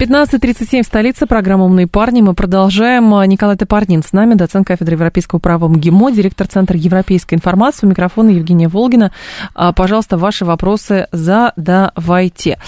[0.00, 2.22] 15.37 столица, программа «Умные парни».
[2.22, 3.10] Мы продолжаем.
[3.28, 7.86] Николай Топорнин с нами, доцент кафедры европейского права МГИМО, директор Центра европейской информации.
[7.86, 9.12] У микрофона Евгения Волгина.
[9.54, 12.58] А, Пожалуйста, ваши вопросы задавайте.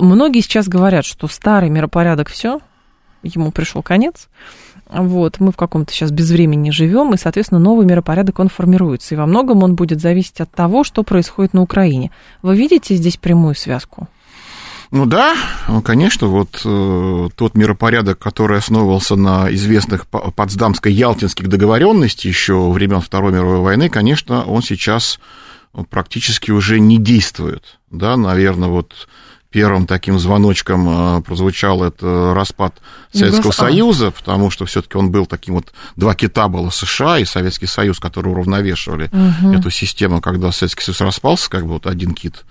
[0.00, 2.60] Многие сейчас говорят, что старый миропорядок все,
[3.24, 4.28] ему пришел конец.
[4.88, 9.16] Вот, мы в каком-то сейчас безвремени живем, и, соответственно, новый миропорядок, он формируется.
[9.16, 12.12] И во многом он будет зависеть от того, что происходит на Украине.
[12.42, 14.06] Вы видите здесь прямую связку?
[14.90, 15.36] Ну да,
[15.84, 23.32] конечно, вот э, тот миропорядок, который основывался на известных по- Потсдамско-Ялтинских договоренностях еще времен Второй
[23.32, 25.18] мировой войны, конечно, он сейчас
[25.90, 27.78] практически уже не действует.
[27.90, 29.08] Да, наверное, вот
[29.50, 32.74] первым таким звоночком э, прозвучал это распад
[33.12, 33.62] Советского Югос- а.
[33.62, 37.98] Союза, потому что все-таки он был таким вот два кита было США и Советский Союз,
[37.98, 39.10] которые уравновешивали
[39.56, 42.44] эту систему, когда Советский Союз распался, как бы вот один кит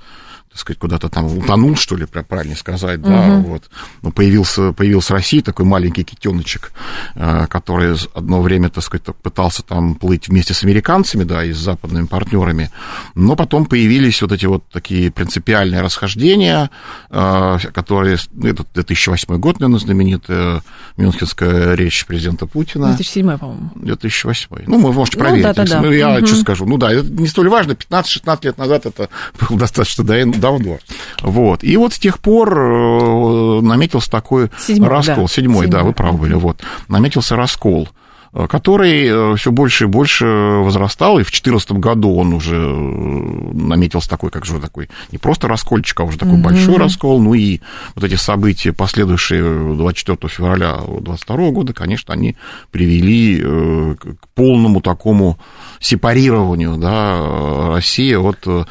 [0.55, 3.69] так сказать, куда-то там утонул, что ли, пра- правильно сказать, да, вот.
[4.01, 6.71] Но появился, появился Россия, такой маленький китеночек,
[7.15, 11.57] э, который одно время, так сказать, пытался там плыть вместе с американцами, да, и с
[11.57, 12.71] западными партнерами,
[13.15, 16.69] но потом появились вот эти вот такие принципиальные расхождения,
[17.09, 20.63] э, которые, ну, это 2008 год, наверное, знаменитая
[20.95, 22.87] Мюнхенская речь президента Путина.
[22.95, 23.71] 2007, по-моему.
[23.75, 24.47] 2008.
[24.67, 25.43] Ну, вы можете Ну, проверить.
[25.43, 25.81] да-да-да.
[25.81, 26.25] Ну, я Мгм.
[26.25, 26.65] что скажу.
[26.65, 27.73] Ну да, это не столь важно.
[27.73, 29.09] 15-16 лет назад это
[29.49, 30.77] было достаточно да- давно.
[31.21, 31.63] Вот.
[31.63, 35.23] И вот с тех пор э, наметился такой Седьмой, раскол.
[35.25, 35.27] да.
[35.27, 35.84] Седьмой, да, Седьмой.
[35.84, 36.34] вы правы были.
[36.34, 36.62] Вот.
[36.88, 37.89] Наметился раскол
[38.33, 44.29] который все больше и больше возрастал, и в 2014 году он уже э, наметился такой,
[44.29, 47.59] как же такой, не просто раскольчик, а уже такой большой раскол, ну и
[47.95, 52.35] вот эти события, последующие 24 февраля 2022 года, конечно, они
[52.71, 55.38] привели э, к полному такому
[55.79, 58.63] сепарированию да, России от э,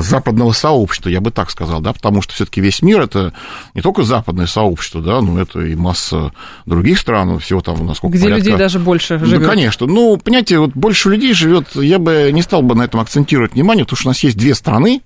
[0.00, 3.32] западного сообщества, я бы так сказал, да, потому что все-таки весь мир это
[3.74, 6.32] не только западное сообщество, да, но это и масса
[6.66, 9.48] других стран, всего там, насколько Где порядка- людей даже больше да, живет.
[9.48, 9.86] конечно.
[9.86, 13.84] Ну, понимаете, вот больше людей живет, я бы не стал бы на этом акцентировать внимание,
[13.84, 15.02] потому что у нас есть две страны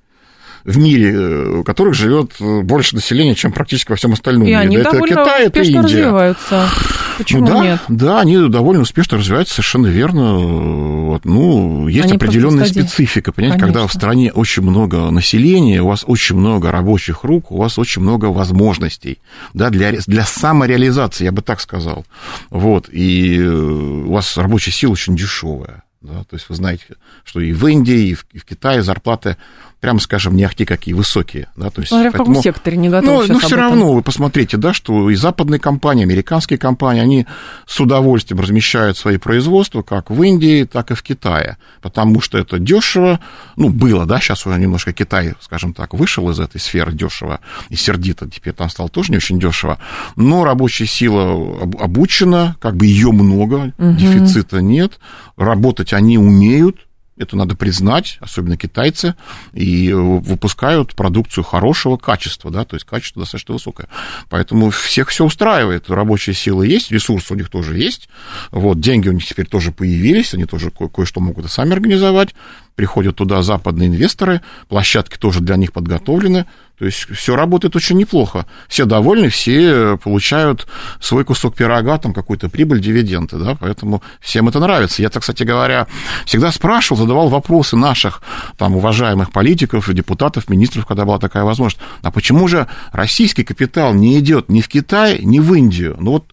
[0.68, 4.48] в мире, э, у которых живет э, больше населения, чем практически во всем остальном И
[4.48, 4.59] мире.
[4.59, 5.96] они это довольно Китай, это успешно Индия.
[5.96, 6.68] развиваются.
[7.16, 7.81] Почему ну, да, нет?
[7.88, 10.35] Да, они довольно успешно развиваются, совершенно верно.
[10.35, 13.98] Вот, ну, есть Они определенная специфика, понимаете, когда в Конечно.
[13.98, 19.18] стране очень много населения, у вас очень много рабочих рук, у вас очень много возможностей,
[19.54, 22.04] да, для, для самореализации, я бы так сказал.
[22.50, 25.83] Вот, и э, у вас рабочая сила очень дешевая.
[26.00, 26.85] Да, то есть вы знаете,
[27.24, 29.37] что и в Индии, и в, и в Китае зарплаты,
[29.80, 31.48] прямо скажем, не ахти какие высокие.
[31.56, 33.58] Да, то есть, Смотря в каком поэтому- секторе, не готовы ну, ну все этом.
[33.60, 37.26] равно вы посмотрите, да, что и западные компании, американские компании, они
[37.66, 42.58] с удовольствием размещают свои производства как в Индии, так и в Китае, потому что это
[42.58, 43.20] дешево,
[43.56, 47.38] ну, было, да, сейчас уже немножко Китай, скажем так, вышел из этой сферы дешево
[47.68, 49.78] и сердито, теперь там стало тоже не очень дешево,
[50.16, 54.98] но рабочая сила об- обучена, как бы ее много, дефицита нет,
[55.36, 56.88] работать они умеют,
[57.18, 59.14] это надо признать, особенно китайцы,
[59.52, 63.88] и выпускают продукцию хорошего качества, да, то есть качество достаточно высокое.
[64.28, 68.09] Поэтому всех все устраивает, рабочая сила есть, ресурсы у них тоже есть,
[68.50, 72.35] вот, деньги у них теперь тоже появились, они тоже ко- кое-что могут и сами организовать,
[72.78, 76.46] приходят туда западные инвесторы, площадки тоже для них подготовлены,
[76.78, 78.46] то есть все работает очень неплохо.
[78.68, 80.68] Все довольны, все получают
[81.00, 85.02] свой кусок пирога, там какую-то прибыль, дивиденды, да, поэтому всем это нравится.
[85.02, 85.88] Я, кстати говоря,
[86.24, 88.22] всегда спрашивал, задавал вопросы наших
[88.56, 91.82] там уважаемых политиков, депутатов, министров, когда была такая возможность.
[92.02, 95.96] А почему же российский капитал не идет ни в Китай, ни в Индию?
[95.98, 96.26] Ну вот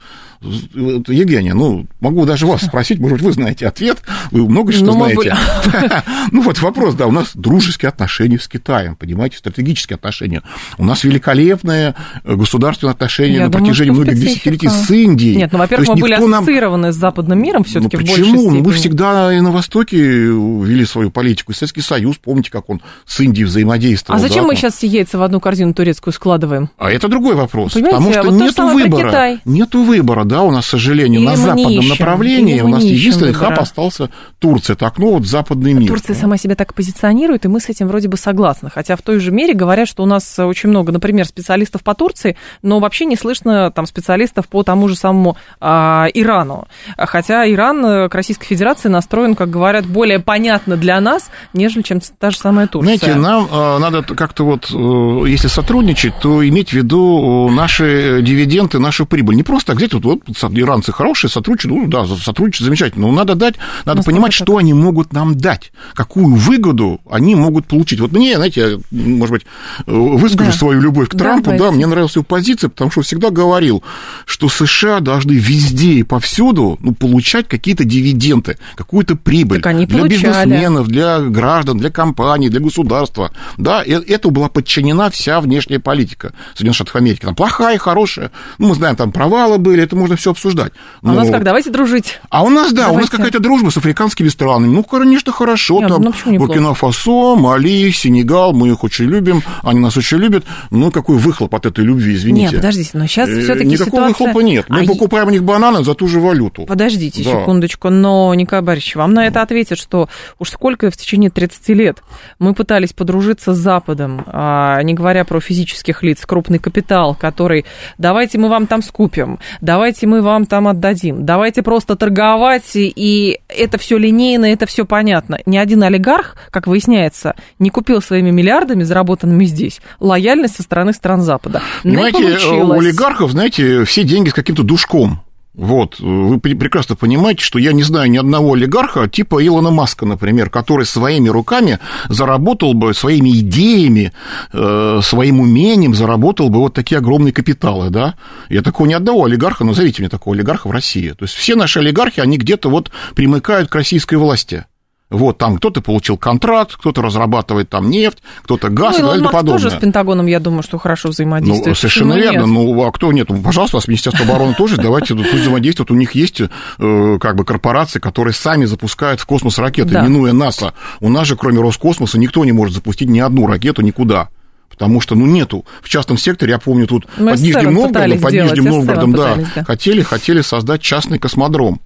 [0.45, 3.99] Евгения, ну, могу даже вас спросить, может быть, вы знаете ответ,
[4.31, 5.36] вы много что ну, знаете.
[6.31, 10.41] Ну, вот вопрос, да, у нас дружеские отношения с Китаем, понимаете, стратегические отношения.
[10.77, 15.36] У нас великолепные государственные отношения на протяжении многих десятилетий с Индией.
[15.38, 18.51] Нет, ну, во-первых, мы были ассоциированы с западным миром все таки ну, почему?
[18.51, 21.53] Мы всегда и на Востоке вели свою политику.
[21.53, 24.17] Советский Союз, помните, как он с Индией взаимодействовал.
[24.17, 26.69] А зачем мы сейчас все яйца в одну корзину турецкую складываем?
[26.77, 27.73] А это другой вопрос.
[27.73, 29.39] Потому что нету выбора.
[29.45, 31.89] Нету выбора, да, у нас, к сожалению, Или на западном ищем.
[31.89, 33.56] направлении у нас единственный выбора.
[33.56, 34.76] хаб остался Турция.
[34.76, 35.88] Это окно вот западный мир.
[35.88, 38.69] Турция сама себя так позиционирует, и мы с этим вроде бы согласны.
[38.69, 42.38] Хотя в той же мере говорят, что у нас очень много, например, специалистов по Турции,
[42.62, 46.67] но вообще не слышно там специалистов по тому же самому а, Ирану.
[46.98, 52.00] Хотя Иран э, к Российской Федерации настроен, как говорят, более понятно для нас, нежели чем
[52.19, 52.98] та же самая Турция.
[52.98, 58.80] Знаете, нам а, надо как-то вот, э, если сотрудничать, то иметь в виду наши дивиденды,
[58.80, 59.36] нашу прибыль.
[59.36, 63.36] Не просто так взять вот, вот иранцы хорошие, сотрудничают, ну да, сотрудничают замечательно, но надо
[63.36, 67.99] дать, надо ну, понимать, что они могут нам дать, какую выгоду они могут получить.
[67.99, 69.45] Вот мне, знаете, я, может быть,
[69.86, 70.58] выскажу да.
[70.58, 73.84] свою любовь к Трампу, да, да, мне нравилась его позиция, потому что всегда говорил,
[74.25, 80.08] что США должны везде и повсюду ну, получать какие-то дивиденды, какую-то прибыль для получали.
[80.08, 83.32] бизнесменов, для граждан, для компаний, для государства.
[83.58, 87.21] Да, и это была подчинена вся внешняя политика Соединенных Штатов Америки.
[87.21, 90.72] Там плохая, хорошая, ну, мы знаем, там провалы были, это можно все обсуждать.
[91.02, 91.12] Но...
[91.12, 92.20] А у нас как, давайте дружить.
[92.30, 92.98] А у нас, да, давайте.
[92.98, 94.68] у нас какая-то дружба с африканскими странами.
[94.68, 95.80] Ну, конечно, хорошо.
[95.80, 100.46] Нет, там ну, Буркина-Фасо, Мали, Сенегал, мы их очень любим, они нас очень любят.
[100.70, 102.52] Ну, какой выхлоп от этой любви, извините.
[102.52, 104.28] Нет, подождите, но сейчас э, все таки Никакого ситуация...
[104.28, 104.65] выхлопа нет.
[104.70, 106.65] Мы а покупаем у них бананы за ту же валюту.
[106.65, 107.32] Подождите да.
[107.32, 112.04] секундочку, но, Николай Борисович, вам на это ответят, что уж сколько в течение 30 лет
[112.38, 117.65] мы пытались подружиться с Западом, а, не говоря про физических лиц, крупный капитал, который
[117.98, 121.25] давайте мы вам там скупим, давайте мы вам там отдадим.
[121.25, 125.39] Давайте просто торговать, и это все линейно, это все понятно.
[125.45, 131.21] Ни один олигарх, как выясняется, не купил своими миллиардами, заработанными здесь, лояльность со стороны стран
[131.21, 131.62] Запада.
[131.84, 135.21] Понимаете, у олигархов, знаете, все деньги с каким-то душком.
[135.58, 140.50] Вот, вы прекрасно понимаете, что я не знаю ни одного олигарха типа Илона Маска, например,
[140.50, 144.12] который своими руками заработал бы, своими идеями,
[144.52, 148.15] э, своим умением заработал бы вот такие огромные капиталы, да.
[148.50, 151.12] Я такого ни одного олигарха, назовите мне такого олигарха в России.
[151.12, 154.65] То есть все наши олигархи, они где-то вот примыкают к российской власти.
[155.12, 159.63] Вот там кто-то получил контракт, кто-то разрабатывает там нефть, кто-то газ ну, и так подобное.
[159.63, 161.68] тоже с Пентагоном, я думаю, что хорошо взаимодействует.
[161.68, 162.48] Ну, совершенно верно.
[162.48, 163.30] Ну, а кто нет?
[163.30, 165.91] Ну, пожалуйста, с Министерства обороны тоже, давайте пусть взаимодействуют.
[165.91, 170.74] У них есть э, как бы корпорации, которые сами запускают в космос ракеты, минуя НАСА.
[171.00, 174.30] У нас же, кроме Роскосмоса, никто не может запустить ни одну ракету никуда.
[174.70, 175.65] Потому что, ну, нету.
[175.82, 179.63] В частном секторе, я помню, тут Мы под Нижним Новгородом, под Нижним Новгородом, да, да,
[179.63, 181.80] хотели, хотели создать частный космодром.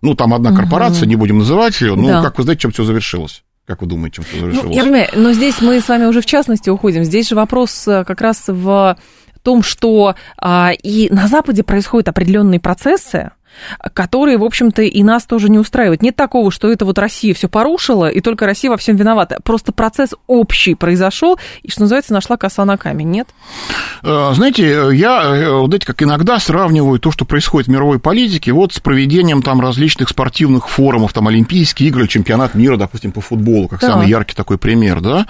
[0.00, 1.10] Ну, там одна корпорация, угу.
[1.10, 1.94] не будем называть ее.
[1.94, 2.22] Ну, да.
[2.22, 3.42] как вы знаете, чем все завершилось?
[3.66, 4.68] Как вы думаете, чем все завершилось?
[4.68, 7.04] Ну, я понимаю, но здесь мы с вами уже в частности уходим.
[7.04, 8.96] Здесь же вопрос э, как раз в
[9.42, 13.30] том, что а, и на Западе происходят определенные процессы,
[13.92, 16.02] которые, в общем-то, и нас тоже не устраивают.
[16.02, 19.38] Нет такого, что это вот Россия все порушила, и только Россия во всем виновата.
[19.42, 23.28] Просто процесс общий произошел, и, что называется, нашла коса на камень, нет?
[24.02, 28.52] Э, знаете, я, э, вот эти, как иногда сравниваю то, что происходит в мировой политике,
[28.52, 33.68] вот с проведением там различных спортивных форумов, там Олимпийские игры, чемпионат мира, допустим, по футболу,
[33.68, 33.88] как да.
[33.88, 35.26] самый яркий такой пример, да?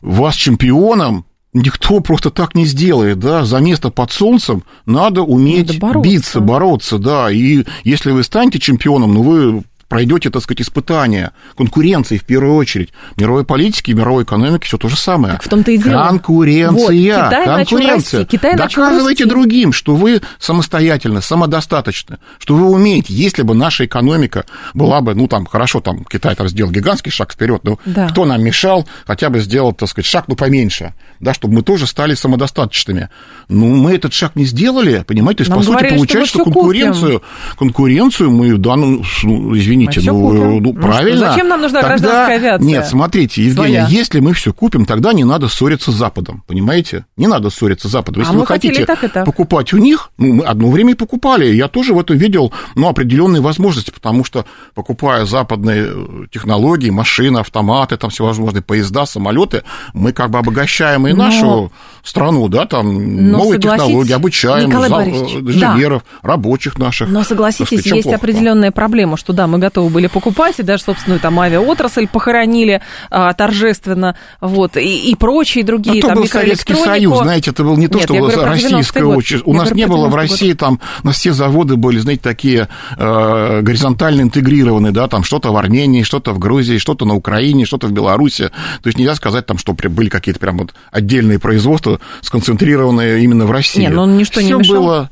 [0.00, 5.78] Вас чемпионом никто просто так не сделает, да, за место под солнцем надо уметь надо
[5.78, 6.10] бороться.
[6.10, 12.18] биться, бороться, да, и если вы станете чемпионом, ну, вы пройдете, так сказать, испытания, конкуренции
[12.18, 12.90] в первую очередь.
[13.16, 15.34] Мировой политики, мировой экономики все то же самое.
[15.34, 16.06] Так в том-то и дело.
[16.08, 17.22] Конкуренция.
[17.22, 18.24] Вот, Китай конкуренция.
[18.26, 23.14] Китай Доказывайте другим, что вы самостоятельны, самодостаточны, что вы умеете.
[23.14, 27.32] Если бы наша экономика была бы, ну, там, хорошо, там, Китай там сделал гигантский шаг
[27.32, 28.08] вперед, но да.
[28.08, 31.86] кто нам мешал хотя бы сделать, так сказать, шаг, ну, поменьше, да, чтобы мы тоже
[31.86, 33.08] стали самодостаточными.
[33.48, 35.38] Ну, мы этот шаг не сделали, понимаете?
[35.38, 37.22] То есть, Нам по говорили, сути, получается, что, что конкуренцию,
[37.58, 41.16] конкуренцию мы в данном, ну, извините, извините, ну, ну, правильно.
[41.16, 41.96] Что, зачем нам нужна тогда...
[41.96, 42.66] гражданская авиация?
[42.66, 43.86] Нет, смотрите, Евгения, Своя.
[43.88, 47.04] если мы все купим, тогда не надо ссориться с Западом, понимаете?
[47.16, 48.22] Не надо ссориться с Западом.
[48.22, 49.24] Если а вы хотите так так.
[49.24, 51.46] покупать у них, ну, мы одно время и покупали.
[51.46, 57.38] Я тоже в этом видел, ну, определенные возможности, потому что, покупая западные э, технологии, машины,
[57.38, 59.62] автоматы, там всевозможные поезда, самолеты,
[59.94, 61.70] мы как бы обогащаем и Но...
[62.08, 66.28] страну, да, там Но новые технологии, обучаем э, инженеров, да.
[66.28, 67.08] рабочих наших.
[67.08, 68.18] Но согласитесь, сказать, есть плохо?
[68.18, 73.32] определенная проблема, что да, мы готовы были покупать, и даже, собственно, там авиаотрасль похоронили а,
[73.34, 77.88] торжественно, вот, и, и прочие другие, а там, был Советский Союз, знаете, это был не
[77.88, 79.42] то, Нет, что российское очень.
[79.44, 80.58] У я нас не было в России год.
[80.58, 86.02] там, на все заводы были, знаете, такие э, горизонтально интегрированные, да, там что-то в Армении,
[86.02, 88.50] что-то в Грузии, что-то на Украине, что-то в Беларуси.
[88.82, 93.50] То есть нельзя сказать там, что были какие-то прям вот отдельные производства, сконцентрированные именно в
[93.50, 93.80] России.
[93.80, 94.78] Нет, ну ничто Всё не мешало.
[94.78, 95.10] было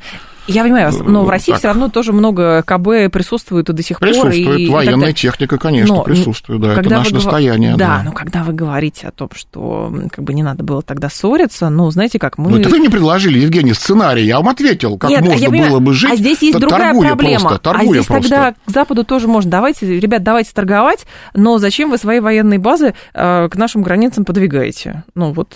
[0.49, 1.59] я понимаю вас, но в России так.
[1.59, 4.55] все равно тоже много КБ присутствует и до сих присутствует, пор.
[4.55, 7.77] Присутствует, военная и техника, конечно, но, присутствует, да, это наше достояние.
[7.77, 11.09] Да, да, но когда вы говорите о том, что как бы не надо было тогда
[11.09, 12.51] ссориться, ну, знаете как, мы...
[12.51, 15.73] Ну, это вы не предложили, Евгений, сценарий, я вам ответил, как Нет, можно я понимаю,
[15.73, 18.31] было бы жить, А здесь есть другая проблема, просто, а здесь просто.
[18.31, 22.95] тогда к Западу тоже можно, давайте, ребят, давайте торговать, но зачем вы свои военные базы
[23.15, 25.03] э, к нашим границам подвигаете?
[25.15, 25.49] Ну, вот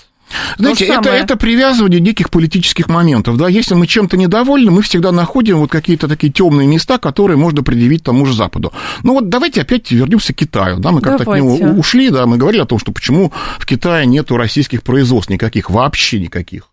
[0.56, 3.36] знаете, это, это привязывание неких политических моментов.
[3.36, 3.48] Да?
[3.48, 8.04] Если мы чем-то недовольны, мы всегда находим вот какие-то такие темные места, которые можно предъявить
[8.04, 8.72] тому же Западу.
[9.02, 10.78] Ну вот давайте опять вернемся к Китаю.
[10.78, 10.92] Да?
[10.92, 14.36] Мы как-то от него ушли, да, мы говорили о том, что почему в Китае нету
[14.36, 16.69] российских производств никаких, вообще никаких.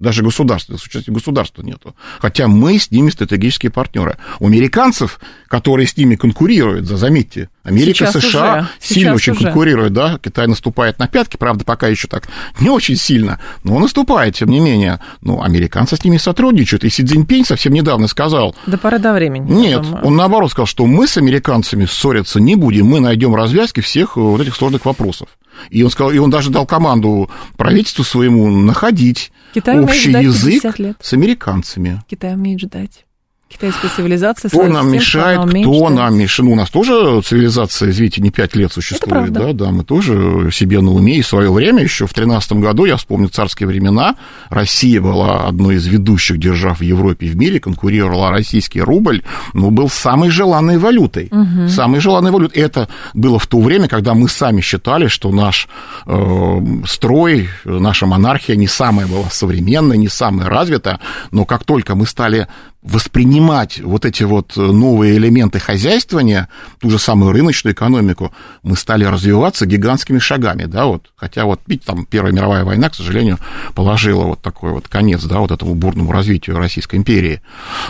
[0.00, 1.94] Даже государства, с участием государства нету.
[2.20, 4.16] Хотя мы с ними стратегические партнеры.
[4.38, 8.68] У американцев, которые с ними конкурируют, заметьте, Америка, Сейчас США уже.
[8.80, 9.44] сильно Сейчас очень уже.
[9.44, 12.28] конкурируют, да, Китай наступает на пятки, правда, пока еще так
[12.60, 15.00] не очень сильно, но наступает, тем не менее.
[15.20, 18.56] Ну, американцы с ними сотрудничают, и Си Цзиньпинь совсем недавно сказал...
[18.66, 19.52] До поры до времени.
[19.52, 24.16] Нет, он наоборот сказал, что мы с американцами ссориться не будем, мы найдем развязки всех
[24.16, 25.28] вот этих сложных вопросов.
[25.68, 30.64] И он, сказал, и он даже дал команду правительству своему находить Китай общий язык
[31.00, 32.02] с американцами.
[32.08, 33.04] Китай умеет ждать.
[33.50, 34.48] Китайская цивилизация.
[34.48, 36.46] Кто нам мешает, кто нам мешает.
[36.46, 40.80] Ну, у нас тоже цивилизация, извините, не пять лет существует, да, да, мы тоже себе
[40.80, 44.14] на уме, и в свое время, еще в тринадцатом году, я вспомню царские времена,
[44.50, 49.22] Россия была одной из ведущих держав в Европе и в мире, конкурировала российский рубль,
[49.52, 51.68] но был самой желанной валютой, угу.
[51.68, 52.62] самой желанной валютой.
[52.62, 55.68] Это было в то время, когда мы сами считали, что наш
[56.06, 61.00] э, строй, наша монархия не самая была современная, не самая развитая,
[61.32, 62.46] но как только мы стали
[62.82, 63.39] воспринимать
[63.82, 66.48] вот эти вот новые элементы хозяйствования,
[66.80, 68.32] ту же самую рыночную экономику,
[68.62, 72.94] мы стали развиваться гигантскими шагами, да, вот, хотя вот, видите, там Первая мировая война, к
[72.94, 73.38] сожалению,
[73.74, 77.42] положила вот такой вот конец, да, вот этому бурному развитию Российской империи.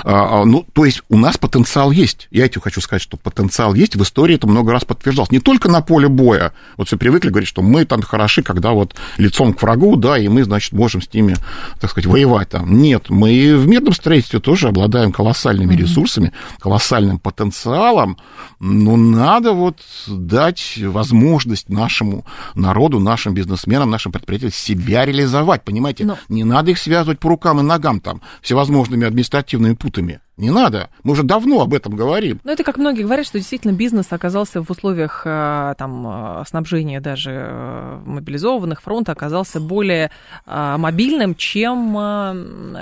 [0.05, 3.75] А, а, ну, то есть у нас потенциал есть, я этим хочу сказать, что потенциал
[3.75, 7.31] есть, в истории это много раз подтверждалось, не только на поле боя, вот все привыкли
[7.31, 11.03] говорить, что мы там хороши, когда вот лицом к врагу, да, и мы, значит, можем
[11.03, 11.37] с ними,
[11.81, 12.81] так сказать, воевать там.
[12.81, 15.77] Нет, мы в мирном строительстве тоже обладаем колоссальными mm-hmm.
[15.77, 18.17] ресурсами, колоссальным потенциалом,
[18.59, 22.25] но надо вот дать возможность нашему
[22.55, 26.05] народу, нашим бизнесменам, нашим предприятиям себя реализовать, понимаете?
[26.05, 26.19] Но...
[26.29, 30.21] Не надо их связывать по рукам и ногам там всевозможными административными путами.
[30.41, 30.89] Не надо.
[31.03, 32.41] Мы уже давно об этом говорим.
[32.45, 37.01] Ну, это как многие говорят, что действительно бизнес оказался в условиях э, там, э, снабжения
[37.03, 40.11] даже э, мобилизованных фронта оказался более
[40.47, 41.93] мобильным, чем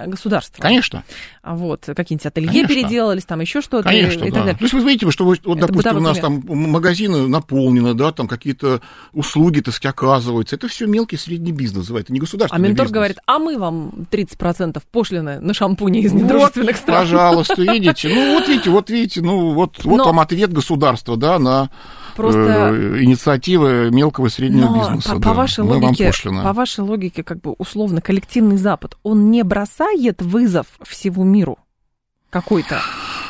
[0.06, 0.62] государство.
[0.62, 1.02] Конечно.
[1.42, 2.68] Вот, какие-нибудь ателье Конечно.
[2.68, 3.88] переделались, там еще что-то.
[3.88, 4.44] Конечно, и, и да.
[4.44, 8.28] То есть вы видите, что, вот, вот допустим, у нас там магазины наполнены, да, там
[8.28, 8.80] какие-то
[9.12, 10.56] услуги, так сказать, оказываются.
[10.56, 12.94] Это все мелкий средний бизнес, это не государственный А ментор бизнес.
[12.94, 17.00] говорит, а мы вам 30% пошлины на шампуни из недружественных вот, стран.
[17.00, 18.08] пожалуйста просто видите.
[18.08, 21.70] Ну, вот видите, вот видите, ну, вот, вот вам ответ государства, да, на
[22.16, 22.40] Просто...
[22.40, 25.10] э, инициативы мелкого и среднего Но бизнеса.
[25.10, 25.28] По, да.
[25.28, 30.66] по, вашей логике, по вашей логике, как бы условно, коллективный Запад, он не бросает вызов
[30.82, 31.58] всему миру
[32.30, 32.80] какой-то?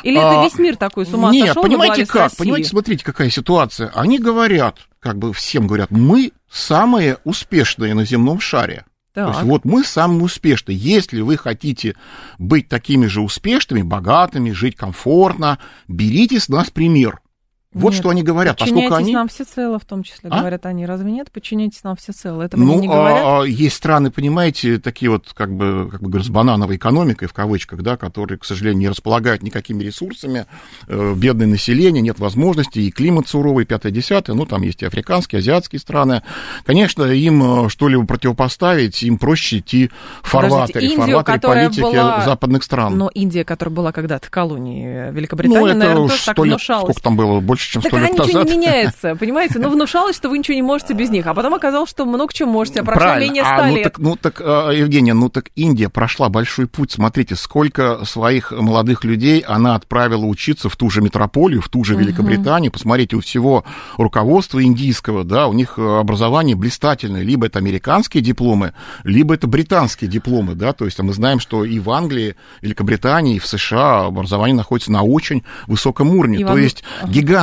[0.03, 2.35] Или а, это весь мир такой с ума Нет, сошел понимаете как?
[2.35, 3.89] Понимаете, смотрите, какая ситуация.
[3.93, 8.85] Они говорят, как бы всем говорят, мы самые успешные на земном шаре.
[9.25, 9.33] Так.
[9.33, 10.77] То есть вот мы самые успешные.
[10.77, 11.95] Если вы хотите
[12.37, 17.19] быть такими же успешными, богатыми, жить комфортно, берите с нас пример.
[17.71, 18.57] Вот нет, что они говорят.
[18.57, 19.13] Подчиняйтесь они...
[19.13, 20.39] нам всецело, в том числе, а?
[20.39, 20.87] говорят они.
[20.87, 21.29] Разве нет?
[21.31, 22.41] Подчиняйтесь нам всецело.
[22.41, 23.23] Этого ну, не говорят?
[23.23, 27.83] А, есть страны, понимаете, такие вот, как бы, как бы с банановой экономикой, в кавычках,
[27.83, 30.47] да, которые, к сожалению, не располагают никакими ресурсами,
[30.87, 35.79] э, бедное население, нет возможностей, и климат суровый, пятое-десятое, ну, там есть и африканские, азиатские
[35.79, 36.23] страны.
[36.65, 39.91] Конечно, им э, что-либо противопоставить, им проще идти
[40.23, 42.21] в фарватере, Индию, фарватере политики была...
[42.25, 42.97] западных стран.
[42.97, 46.83] Но Индия, которая была когда-то колонией Великобритании, ну, это наверное, тоже так внушалась.
[46.85, 47.39] Сколько там было?
[47.39, 48.45] Больше больше, чем так 100 лет ничего назад.
[48.45, 49.59] не меняется, понимаете?
[49.59, 52.49] Ну, внушалось, что вы ничего не можете без них, а потом оказалось, что много чего
[52.49, 53.25] можете, а прошло Правильно.
[53.27, 53.83] менее А, 100 ну лет.
[53.83, 56.91] так, ну так, э, Евгения, ну так Индия прошла большой путь.
[56.91, 61.95] Смотрите, сколько своих молодых людей она отправила учиться в ту же метрополию, в ту же
[61.95, 62.71] Великобританию.
[62.71, 63.63] Посмотрите, у всего
[63.97, 67.21] руководства индийского, да, у них э, образование блистательное.
[67.21, 71.65] Либо это американские дипломы, либо это британские дипломы, да, то есть а мы знаем, что
[71.65, 76.37] и в Англии, Великобритании, и в США образование находится на очень высоком уровне.
[76.39, 76.83] И То вам- есть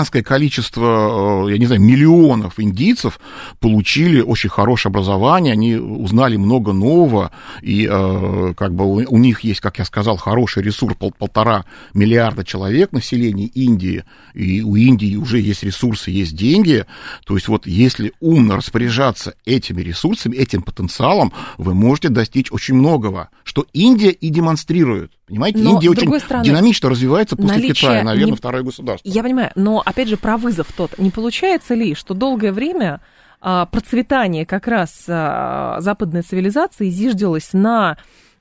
[0.06, 3.18] гигантское количество, э, я не знаю, миллионов индийцев
[3.60, 7.30] получили очень хорошее образование, они узнали много нового,
[7.62, 12.44] и э, как бы у, них есть, как я сказал, хороший ресурс, пол- полтора миллиарда
[12.44, 14.04] человек населения Индии,
[14.34, 16.84] и у Индии уже есть ресурсы, есть деньги,
[17.26, 23.28] то есть вот если умно распоряжаться этими ресурсами, этим потенциалом, вы можете достичь очень многого,
[23.44, 25.12] что Индия и демонстрирует.
[25.26, 29.08] Понимаете, Но, Индия очень стороны, динамично развивается после Китая, наверное, не- второе государство.
[29.08, 30.98] Я понимаю, но опять же про вызов тот.
[30.98, 33.00] Не получается ли, что долгое время
[33.40, 37.96] а, процветание как раз а, западной цивилизации зиждилось на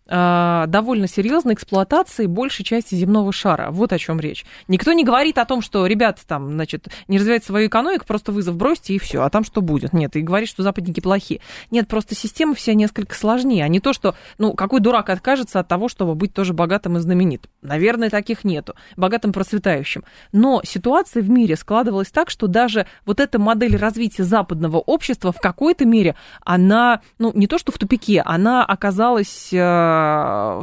[0.07, 3.71] довольно серьезной эксплуатации большей части земного шара.
[3.71, 4.45] Вот о чем речь.
[4.67, 8.55] Никто не говорит о том, что, ребята, там, значит, не развивайте свою экономику, просто вызов
[8.55, 9.93] бросьте и все, а там что будет?
[9.93, 11.41] Нет, и говорит, что западники плохие.
[11.71, 15.67] Нет, просто система вся несколько сложнее, а не то, что, ну, какой дурак откажется от
[15.67, 17.49] того, чтобы быть тоже богатым и знаменитым.
[17.61, 18.75] Наверное, таких нету.
[18.97, 20.03] Богатым, процветающим.
[20.31, 25.39] Но ситуация в мире складывалась так, что даже вот эта модель развития западного общества в
[25.39, 29.94] какой-то мере, она, ну, не то что в тупике, она оказалась э,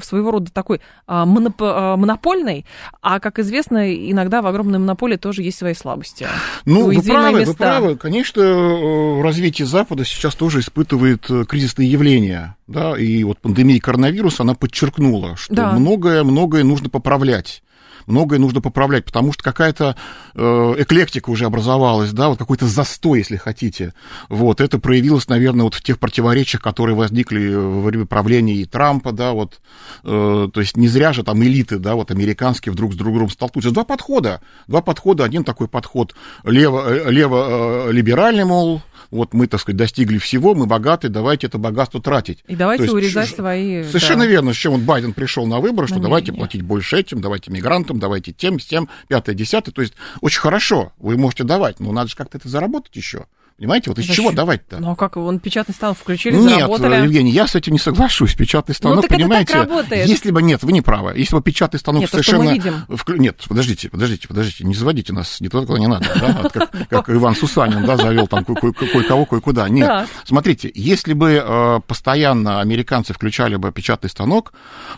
[0.02, 2.64] своего рода такой э, моноп- э, монопольной,
[3.00, 6.26] а, как известно, иногда в огромной монополии тоже есть свои слабости.
[6.64, 7.54] Ну, вы уязвимые правы, вы места.
[7.56, 7.96] правы.
[7.96, 12.56] Конечно, э, развитие Запада сейчас тоже испытывает э, кризисные явления.
[12.66, 12.96] Да?
[12.98, 15.72] И вот пандемия коронавируса, она подчеркнула, что Да.
[15.72, 17.62] многое-многое нужно поправлять.
[18.06, 19.96] Многое нужно поправлять, потому что какая-то
[20.34, 23.94] э, эклектика уже образовалась, да, вот какой-то застой, если хотите.
[24.28, 29.12] Вот, это проявилось, наверное, вот в тех противоречиях, которые возникли во время правления и Трампа,
[29.12, 29.60] да, вот,
[30.04, 33.30] э, то есть не зря же там элиты, да, вот американские вдруг с друг другом
[33.30, 33.72] столкнулись.
[33.72, 38.82] Два подхода, два подхода, один такой подход лево, э, лево-либеральный, мол,
[39.12, 42.42] вот мы, так сказать, достигли всего, мы богаты, давайте это богатство тратить.
[42.48, 43.84] И давайте есть, урезать ш- свои...
[43.84, 44.30] Совершенно да.
[44.30, 46.38] верно, с чем вот Байден пришел на выборы, что давайте Намерения.
[46.38, 49.72] платить больше этим, давайте мигрантам, давайте тем, с тем, пятое, десятое.
[49.72, 53.26] То есть очень хорошо, вы можете давать, но надо же как-то это заработать еще.
[53.58, 54.24] Понимаете, вот из Зачем?
[54.24, 54.78] чего давать-то?
[54.80, 57.02] Ну, а как, вон печатный станок включили, Нет, заработали.
[57.04, 58.34] Евгений, я с этим не соглашусь.
[58.34, 60.08] Печатный станок, Ну, так это так понимаете, работает.
[60.08, 61.12] если бы нет, вы не правы.
[61.16, 62.44] Если бы печатный станок Нет, то, совершенно...
[62.44, 62.74] мы видим.
[62.88, 66.52] вклю- Нет, подождите, подождите, подождите, не заводите нас не туда, куда не надо, да, Вот
[66.52, 69.68] как, как Иван Сусанин, да, завел там ко- ко- кое-кого, кое-куда.
[69.68, 70.08] Нет, Так.
[70.24, 74.52] смотрите, если бы э, постоянно американцы включали бы печатный станок,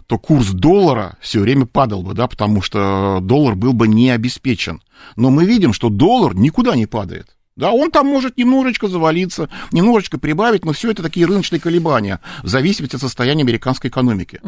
[0.06, 4.80] то курс доллара все время падал бы, да, потому что доллар был бы не обеспечен.
[5.16, 7.28] Но мы видим, что доллар никуда не падает.
[7.56, 12.48] Да, он там может немножечко завалиться, немножечко прибавить, но все это такие рыночные колебания, в
[12.48, 14.40] зависимости от состояния американской экономики.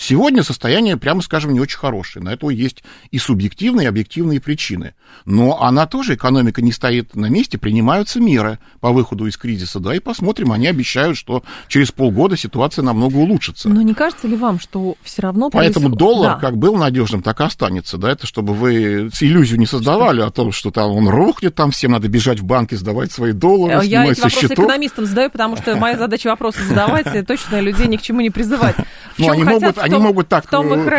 [0.00, 2.24] Сегодня состояние, прямо скажем, не очень хорошее.
[2.24, 4.94] На это есть и субъективные, и объективные причины.
[5.24, 9.96] Но она тоже, экономика не стоит на месте, принимаются меры по выходу из кризиса, да,
[9.96, 13.68] и посмотрим, они обещают, что через полгода ситуация намного улучшится.
[13.70, 15.50] Но не кажется ли вам, что все равно...
[15.50, 16.38] Поэтому происход- доллар Да.
[16.38, 20.52] как был надежным, так и останется, да, это чтобы вы иллюзию не создавали о том,
[20.52, 24.04] что там он рухнет, там всем надо бежать в банки, сдавать свои доллары, Э, Я
[24.04, 24.58] эти вопросы счетов.
[24.66, 28.28] экономистам задаю, потому что моя задача вопросы задавать, и точно людей ни к чему не
[28.30, 28.76] призывать.
[28.76, 30.56] В Ну, чем они хотят, могут, они могут так, э,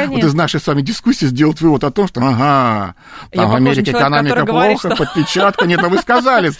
[0.08, 2.96] вот из нашей с вами дискуссии сделать вывод о том, что, ага,
[3.32, 5.66] Я там в Америке экономика который говорит, плохо, что- подпечатка.
[5.68, 6.52] Нет, а вы сказали,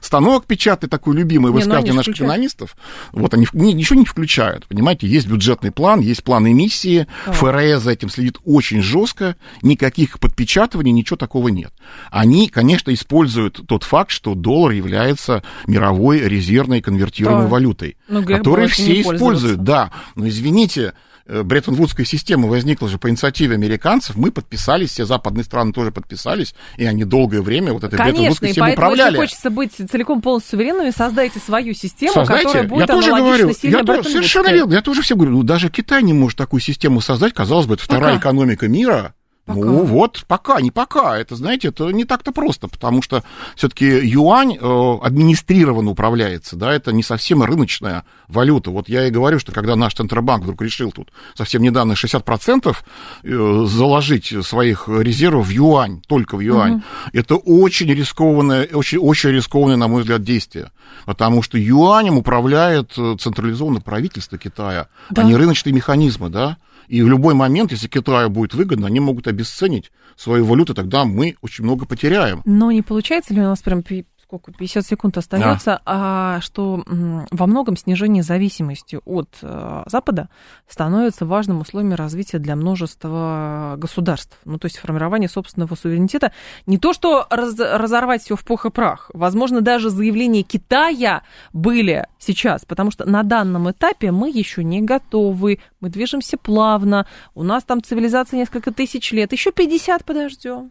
[0.00, 1.66] станок печатный, такой любимый Не, ну ж
[1.96, 2.76] наших экономистов.
[3.12, 7.06] Вот они ничего не включают, понимаете, есть бюджетный план, есть план эмиссии.
[7.26, 11.72] ФРС за этим следит очень жестко, никаких подпечатываний, ничего такого нет.
[12.10, 17.48] Они, конечно, используют тот факт, что доллар является мировой резервной конвертируемой Да.
[17.48, 19.62] валютой, Ну, этим все используют.
[19.62, 20.92] Да, но извините,
[21.26, 26.54] э, Бреттон-Вудская система возникла же по инициативе американцев, мы подписались, все западные страны тоже подписались,
[26.76, 29.08] и они долгое время вот этой Конечно, Бреттон-Вудской системой управляли.
[29.12, 32.44] если хочется быть целиком полностью суверенными, создайте свою систему, Создайте.
[32.46, 35.68] которая будет я тоже говорю, я тоже, совершенно верно, я тоже всем говорю, ну даже
[35.68, 38.30] Китай не может такую систему создать, казалось бы, это вторая Пока.
[38.30, 39.14] экономика мира.
[39.54, 39.66] Пока.
[39.66, 41.18] Ну вот, пока, не пока.
[41.18, 43.22] Это, знаете, это не так-то просто, потому что
[43.56, 48.70] все-таки юань э, администрированно управляется, да, это не совсем рыночная валюта.
[48.70, 52.76] Вот я и говорю, что когда наш Центробанк вдруг решил тут совсем недавно 60%
[53.22, 56.82] э, заложить своих резервов в юань, только в юань,
[57.12, 60.70] это очень рискованное, очень, очень рискованное, на мой взгляд, действие.
[61.06, 65.22] Потому что юанем управляет э, централизованное правительство Китая, Да.
[65.22, 66.56] а не рыночные механизмы, да.
[66.90, 71.36] И в любой момент, если Китаю будет выгодно, они могут обесценить свою валюту, тогда мы
[71.40, 72.42] очень много потеряем.
[72.44, 73.84] Но не получается ли у нас прям
[74.30, 75.82] сколько, 50 секунд остается, да.
[75.86, 76.84] а, что
[77.32, 80.28] во многом снижение зависимости от а, Запада
[80.68, 84.38] становится важным условием развития для множества государств.
[84.44, 86.30] Ну, то есть формирование собственного суверенитета.
[86.66, 89.10] Не то, что раз, разорвать все в пух и прах.
[89.14, 91.22] Возможно, даже заявления Китая
[91.52, 97.42] были сейчас, потому что на данном этапе мы еще не готовы, мы движемся плавно, у
[97.42, 100.70] нас там цивилизация несколько тысяч лет, еще 50 подождем.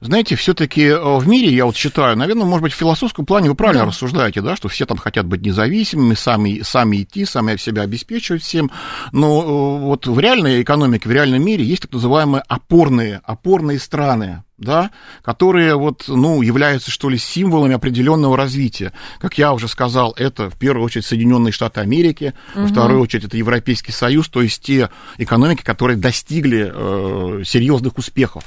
[0.00, 3.54] Знаете, все-таки э, в мире, я вот считаю, наверное, может быть, в философском плане вы
[3.54, 3.88] правильно да.
[3.88, 8.70] рассуждаете, да, что все там хотят быть независимыми, сами, сами идти, сами себя обеспечивать всем.
[9.12, 14.44] Но э, вот в реальной экономике, в реальном мире есть так называемые опорные, опорные страны
[14.58, 14.90] да,
[15.22, 18.92] которые вот, ну, являются, что ли, символами определенного развития.
[19.18, 22.62] Как я уже сказал, это в первую очередь Соединенные Штаты Америки, угу.
[22.62, 28.44] во вторую очередь это Европейский Союз, то есть те экономики, которые достигли э, серьезных успехов.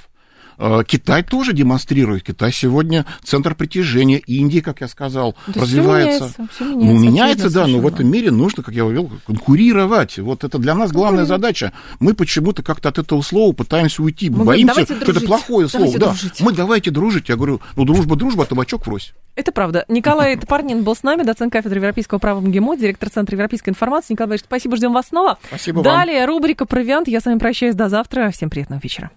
[0.58, 2.24] Э, Китай тоже демонстрирует.
[2.24, 4.18] Китай сегодня центр притяжения.
[4.18, 6.30] Индия, как я сказал, да развивается.
[6.30, 9.12] Все меняется, все меняется, ну, меняется, да, но в этом мире нужно, как я говорил,
[9.26, 10.18] конкурировать.
[10.18, 11.74] Вот это для нас главная задача.
[11.99, 14.30] Мы почему-то как-то от этого слова пытаемся уйти.
[14.30, 15.86] Мы боимся, что это плохое слово.
[15.86, 16.05] Давайте да.
[16.08, 16.41] Дружить.
[16.41, 17.30] Мы давайте дружить.
[17.30, 19.14] Я говорю, ну, дружба, дружба, а табачок врозь.
[19.36, 19.86] Это правда.
[19.88, 24.14] Николай Топорнин был с нами, доцент кафедры европейского права МГИМО, директор Центра европейской информации.
[24.14, 25.38] Николай Борисович, спасибо, ждем вас снова.
[25.47, 26.30] Спасибо Далее вам.
[26.30, 27.08] рубрика «Провиант».
[27.08, 28.32] Я с вами прощаюсь до завтра.
[28.32, 29.12] Всем приятного вечера.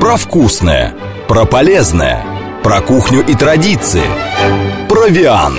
[0.00, 0.94] Про вкусное,
[1.28, 2.24] про полезное,
[2.62, 4.04] про кухню и традиции.
[4.88, 5.58] Провиант.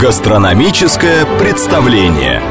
[0.00, 2.42] Гастрономическое представление.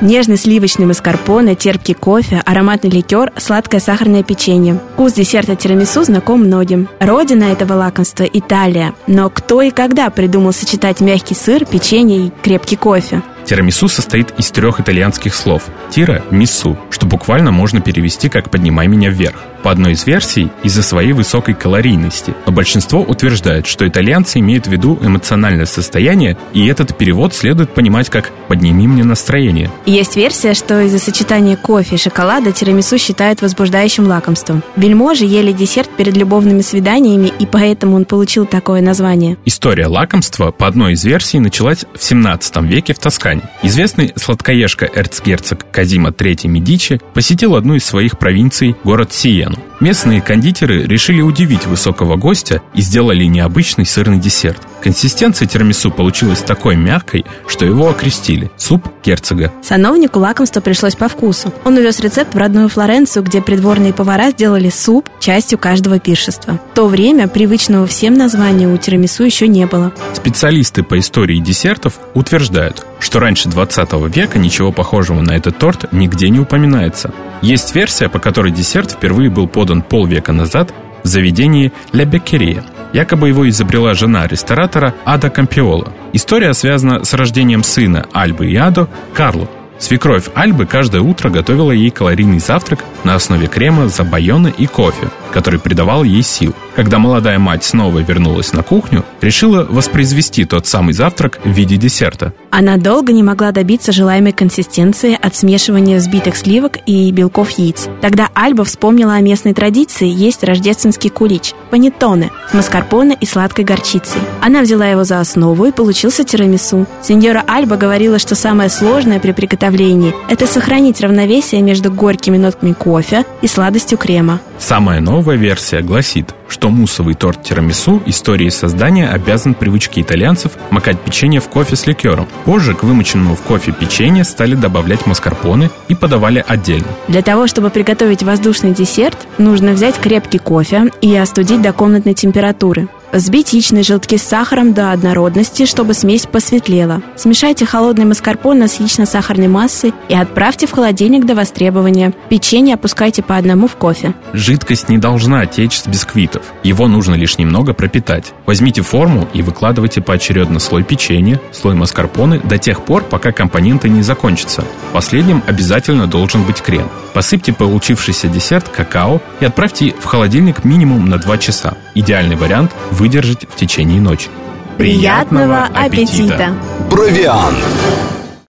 [0.00, 4.78] Нежный сливочный маскарпоне, терпкий кофе, ароматный ликер, сладкое сахарное печенье.
[4.94, 6.88] Вкус десерта тирамису знаком многим.
[7.00, 8.94] Родина этого лакомства– Италия.
[9.08, 13.22] Но кто и когда придумал сочетать мягкий сыр, печенье и крепкий кофе?
[13.48, 19.08] Тирамису состоит из трех итальянских слов «тира»– «миссу», что буквально можно перевести как «поднимай меня
[19.08, 19.36] вверх».
[19.62, 24.70] По одной из версий, из-за своей высокой калорийности, но большинство утверждает, что итальянцы имеют в
[24.70, 29.70] виду эмоциональное состояние, и этот перевод следует понимать как «подними мне настроение».
[29.86, 34.62] Есть версия, что из-за сочетания кофе и шоколада тирамису считают возбуждающим лакомством.
[34.76, 39.38] Вельможи ели десерт перед любовными свиданиями, и поэтому он получил такое название.
[39.46, 43.37] История лакомства, по одной из версий, началась в 17 веке в Тоскане.
[43.62, 49.56] Известный сладкоежка эрцгерцог Казима III Медичи посетил одну из своих провинций, город Сиену.
[49.80, 54.60] Местные кондитеры решили удивить высокого гостя и сделали необычный сырный десерт.
[54.82, 59.52] Консистенция тирамису получилась такой мягкой, что его окрестили– суп герцога.
[59.62, 61.52] Сановнику лакомство пришлось по вкусу.
[61.64, 66.60] Он увез рецепт в родную Флоренцию, где придворные повара сделали суп частью каждого пиршества.
[66.72, 69.92] В то время привычного всем названия у тирамису еще не было.
[70.14, 76.28] Специалисты по истории десертов утверждают, что раньше 20 века ничего похожего на этот торт нигде
[76.30, 77.12] не упоминается.
[77.42, 80.72] Есть версия, по которой десерт впервые был подан полвека назад
[81.02, 82.64] в заведении «Ля Беккерия».
[82.92, 85.92] Якобы его изобрела жена ресторатора Ада Кампиола.
[86.12, 91.90] История связана с рождением сына Альбы и Адо, Карло, Свекровь Альбы каждое утро готовила ей
[91.90, 96.54] калорийный завтрак на основе крема, забайона и кофе, который придавал ей сил.
[96.74, 102.32] Когда молодая мать снова вернулась на кухню, решила воспроизвести тот самый завтрак в виде десерта.
[102.50, 107.88] Она долго не могла добиться желаемой консистенции от смешивания взбитых сливок и белков яиц.
[108.00, 114.20] Тогда Альба вспомнила о местной традиции есть рождественский кулич– панеттоне с маскарпоне и сладкой горчицей.
[114.40, 116.86] Она взяла его за основу и получился тирамису.
[117.02, 123.24] Сеньора Альба говорила, что самое сложное при приготовлении– это сохранить равновесие между горькими нотками кофе
[123.42, 124.40] и сладостью крема.
[124.58, 131.40] Самая новая версия гласит, что муссовый торт тирамису истории создания обязан привычке итальянцев макать печенье
[131.40, 132.26] в кофе с ликером.
[132.44, 136.88] Позже к вымоченному в кофе печенье стали добавлять маскарпоне и подавали отдельно.
[137.08, 142.88] Для того, чтобы приготовить воздушный десерт, нужно взять крепкий кофе и остудить до комнатной температуры.
[143.12, 147.02] Взбить яичные желтки с сахаром до однородности, чтобы смесь посветлела.
[147.16, 152.12] Смешайте холодный маскарпоне с яично-сахарной массой и отправьте в холодильник до востребования.
[152.28, 154.14] Печенье опускайте по одному в кофе.
[154.34, 156.42] Жидкость не должна течь с бисквитов.
[156.62, 158.32] Его нужно лишь немного пропитать.
[158.44, 164.02] Возьмите форму и выкладывайте поочередно слой печенья, слой маскарпоне до тех пор, пока компоненты не
[164.02, 164.64] закончатся.
[164.92, 166.88] Последним обязательно должен быть крем.
[167.14, 171.74] Посыпьте получившийся десерт какао и отправьте в холодильник минимум на 2 часа.
[171.94, 174.28] Идеальный вариант– выдержать в течение ночи.
[174.76, 176.54] Приятного аппетита!
[176.90, 177.56] Провиант!